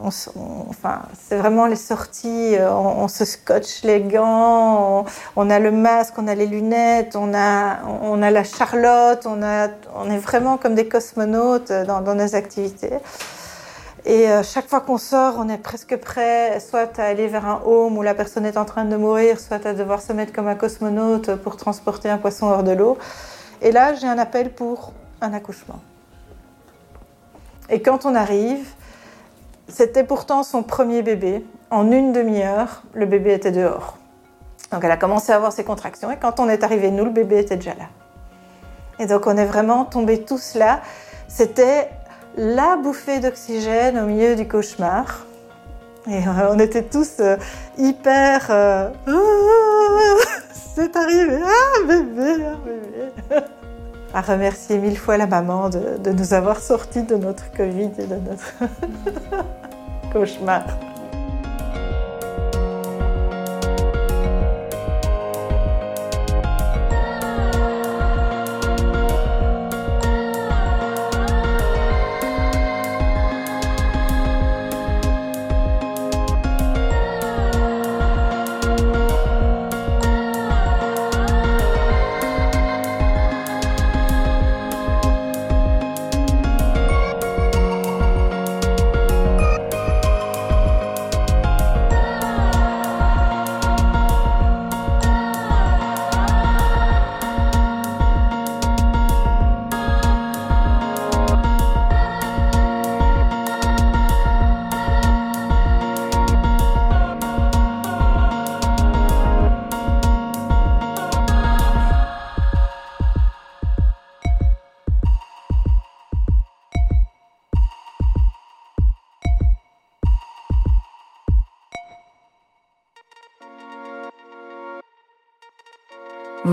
enfin, 0.00 1.02
c'est 1.28 1.36
vraiment 1.36 1.66
les 1.66 1.76
sorties, 1.76 2.56
euh, 2.56 2.70
on, 2.72 3.08
se 3.08 3.24
scotche 3.24 3.82
les 3.82 4.00
gants, 4.00 5.04
on, 5.36 5.50
a 5.50 5.58
le 5.58 5.70
masque, 5.70 6.14
on 6.18 6.26
a 6.26 6.34
les 6.34 6.46
lunettes, 6.46 7.16
on 7.16 7.32
a, 7.34 7.78
on 8.02 8.20
a 8.22 8.30
la 8.30 8.44
charlotte, 8.44 9.26
on, 9.26 9.42
a, 9.42 9.68
on 9.94 10.10
est 10.10 10.18
vraiment 10.18 10.58
comme 10.58 10.74
des 10.74 10.88
cosmonautes 10.88 11.70
euh, 11.70 11.84
dans, 11.84 12.14
nos 12.14 12.34
activités. 12.34 12.94
Et 14.08 14.28
chaque 14.44 14.68
fois 14.68 14.80
qu'on 14.80 14.98
sort, 14.98 15.34
on 15.36 15.48
est 15.48 15.58
presque 15.58 15.96
prêt, 15.96 16.60
soit 16.60 16.96
à 17.00 17.06
aller 17.06 17.26
vers 17.26 17.44
un 17.44 17.60
home 17.66 17.98
où 17.98 18.02
la 18.02 18.14
personne 18.14 18.46
est 18.46 18.56
en 18.56 18.64
train 18.64 18.84
de 18.84 18.94
mourir, 18.94 19.40
soit 19.40 19.66
à 19.66 19.72
devoir 19.72 20.00
se 20.00 20.12
mettre 20.12 20.32
comme 20.32 20.46
un 20.46 20.54
cosmonaute 20.54 21.34
pour 21.34 21.56
transporter 21.56 22.08
un 22.08 22.16
poisson 22.16 22.46
hors 22.46 22.62
de 22.62 22.70
l'eau. 22.70 22.98
Et 23.62 23.72
là, 23.72 23.94
j'ai 23.94 24.06
un 24.06 24.18
appel 24.18 24.52
pour 24.52 24.92
un 25.20 25.32
accouchement. 25.32 25.80
Et 27.68 27.82
quand 27.82 28.06
on 28.06 28.14
arrive, 28.14 28.68
c'était 29.68 30.04
pourtant 30.04 30.42
son 30.42 30.62
premier 30.62 31.02
bébé. 31.02 31.44
En 31.70 31.90
une 31.90 32.12
demi-heure, 32.12 32.82
le 32.94 33.06
bébé 33.06 33.34
était 33.34 33.50
dehors. 33.50 33.98
Donc 34.70 34.84
elle 34.84 34.90
a 34.90 34.96
commencé 34.96 35.32
à 35.32 35.36
avoir 35.36 35.52
ses 35.52 35.64
contractions 35.64 36.10
et 36.10 36.16
quand 36.16 36.40
on 36.40 36.48
est 36.48 36.62
arrivé, 36.62 36.90
nous, 36.90 37.04
le 37.04 37.10
bébé 37.10 37.38
était 37.38 37.56
déjà 37.56 37.74
là. 37.74 37.86
Et 38.98 39.06
donc 39.06 39.26
on 39.26 39.36
est 39.36 39.44
vraiment 39.44 39.84
tombés 39.84 40.22
tous 40.22 40.54
là. 40.54 40.80
C'était 41.28 41.90
la 42.36 42.76
bouffée 42.76 43.20
d'oxygène 43.20 43.98
au 43.98 44.06
milieu 44.06 44.36
du 44.36 44.46
cauchemar. 44.46 45.26
Et 46.08 46.26
euh, 46.26 46.52
on 46.52 46.58
était 46.58 46.84
tous 46.84 47.14
euh, 47.20 47.36
hyper... 47.78 48.50
c'est 50.76 50.94
arrivé, 50.94 51.38
ah 51.42 51.86
bébé, 51.88 52.44
ah 52.44 52.56
bébé. 52.62 53.46
À 54.12 54.20
remercier 54.20 54.76
mille 54.76 54.98
fois 54.98 55.16
la 55.16 55.26
maman 55.26 55.70
de, 55.70 55.96
de 55.96 56.10
nous 56.10 56.34
avoir 56.34 56.60
sortis 56.60 57.02
de 57.02 57.16
notre 57.16 57.50
Covid 57.52 57.92
et 57.98 58.06
de 58.06 58.16
notre 58.16 58.52
cauchemar. 60.12 60.64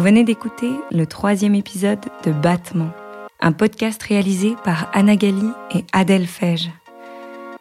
Venez 0.04 0.26
d'écouter 0.26 0.74
le 0.92 1.06
troisième 1.06 1.56
épisode 1.56 2.02
de 2.26 2.34
Battement, 2.34 2.90
un 3.40 3.54
podcast 3.54 4.04
réalisé 4.04 4.54
par 4.66 4.92
Anna 4.92 5.16
Gali 5.16 5.48
et 5.74 5.86
Adèle 5.94 6.28
Fège. 6.28 6.70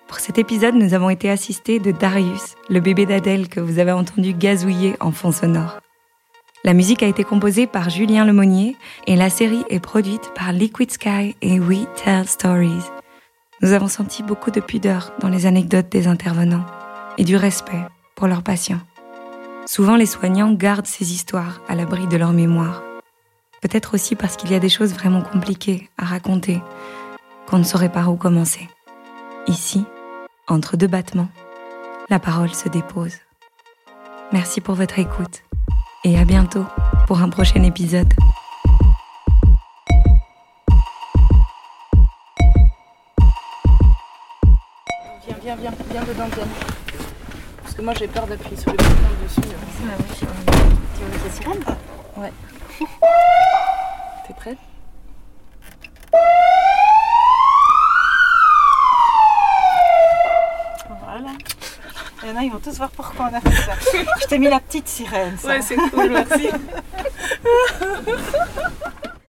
Pour 0.09 0.18
cet 0.18 0.38
épisode, 0.38 0.74
nous 0.74 0.93
avons 0.93 1.09
été 1.09 1.30
assistés 1.30 1.78
de 1.78 1.93
Darius, 1.93 2.57
le 2.68 2.80
bébé 2.80 3.07
d'Adèle 3.07 3.49
que 3.49 3.61
vous 3.61 3.78
avez 3.78 3.93
entendu 3.93 4.34
gazouiller 4.34 4.97
en 4.99 5.12
fond 5.12 5.30
sonore. 5.30 5.78
La 6.64 6.72
musique 6.74 7.05
a 7.05 7.07
été 7.07 7.22
composée 7.22 7.68
par 7.68 7.90
Julien 7.90 8.24
Lemonnier 8.24 8.76
et 9.07 9.14
la 9.14 9.30
série 9.30 9.62
est 9.70 9.78
produite 9.78 10.32
par 10.34 10.53
Liquid 10.53 10.90
Sky 10.90 11.36
et 11.43 11.61
We 11.61 11.86
Tell 12.03 12.26
Stories. 12.26 12.90
Nous 13.61 13.70
avons 13.70 13.86
senti 13.86 14.24
beaucoup 14.24 14.51
de 14.51 14.61
pudeur 14.61 15.12
dans 15.20 15.28
les 15.28 15.47
anecdotes 15.47 15.90
des 15.90 16.09
intervenants. 16.09 16.66
et 17.18 17.24
du 17.24 17.36
respect 17.36 17.84
pour 18.16 18.26
leurs 18.26 18.43
patients. 18.43 18.80
Souvent, 19.67 19.97
les 19.97 20.07
soignants 20.07 20.53
gardent 20.53 20.87
ces 20.87 21.13
histoires 21.13 21.61
à 21.69 21.75
l'abri 21.75 22.07
de 22.07 22.17
leur 22.17 22.33
mémoire. 22.33 22.83
Peut-être 23.61 23.95
aussi 23.95 24.17
parce 24.17 24.37
qu'il 24.37 24.51
y 24.51 24.55
a 24.55 24.59
des 24.59 24.69
choses 24.69 24.93
vraiment 24.93 25.23
compliquées 25.23 25.89
à 25.97 26.05
raconter 26.05 26.61
qu'on 27.47 27.59
ne 27.59 27.65
saurait 27.65 27.93
par 27.93 28.11
où 28.11 28.17
commencer. 28.17 28.69
Ici, 29.47 29.85
entre 30.49 30.77
deux 30.77 30.89
battements, 30.89 31.29
la 32.11 32.19
parole 32.19 32.53
se 32.53 32.69
dépose. 32.69 33.15
Merci 34.33 34.61
pour 34.61 34.75
votre 34.75 34.99
écoute 34.99 35.43
et 36.05 36.19
à 36.19 36.25
bientôt 36.25 36.67
pour 37.07 37.21
un 37.21 37.29
prochain 37.29 37.63
épisode. 37.63 38.13
Viens, 45.25 45.37
viens, 45.41 45.57
viens, 45.57 45.73
viens 45.91 46.05
dedans, 46.05 46.29
viens. 46.35 47.01
Parce 47.73 47.81
que 47.81 47.85
moi 47.87 47.95
j'ai 47.99 48.07
peur 48.07 48.27
d'appuyer 48.27 48.55
sur 48.55 48.70
le 48.70 48.77
bouton 48.77 48.93
dessus. 49.25 49.41
Tu 49.41 49.47
veux 49.47 49.55
mettre 51.11 51.25
la 51.25 51.31
sirène 51.31 51.64
Ouais. 52.18 52.31
T'es 54.27 54.35
prête? 54.35 54.59
Voilà. 61.01 61.31
Il 62.23 62.29
y 62.29 62.33
en 62.33 62.37
a, 62.37 62.43
ils 62.43 62.53
vont 62.53 62.59
tous 62.59 62.77
voir 62.77 62.91
pourquoi 62.91 63.31
on 63.33 63.35
a 63.35 63.41
fait 63.41 63.62
ça. 63.62 63.73
Je 64.20 64.27
t'ai 64.27 64.37
mis 64.37 64.51
la 64.51 64.61
petite 64.61 64.87
sirène. 64.87 65.39
ça. 65.39 65.49
Ouais, 65.49 65.62
c'est 65.62 65.77
cool, 65.77 66.11
merci. 66.11 66.51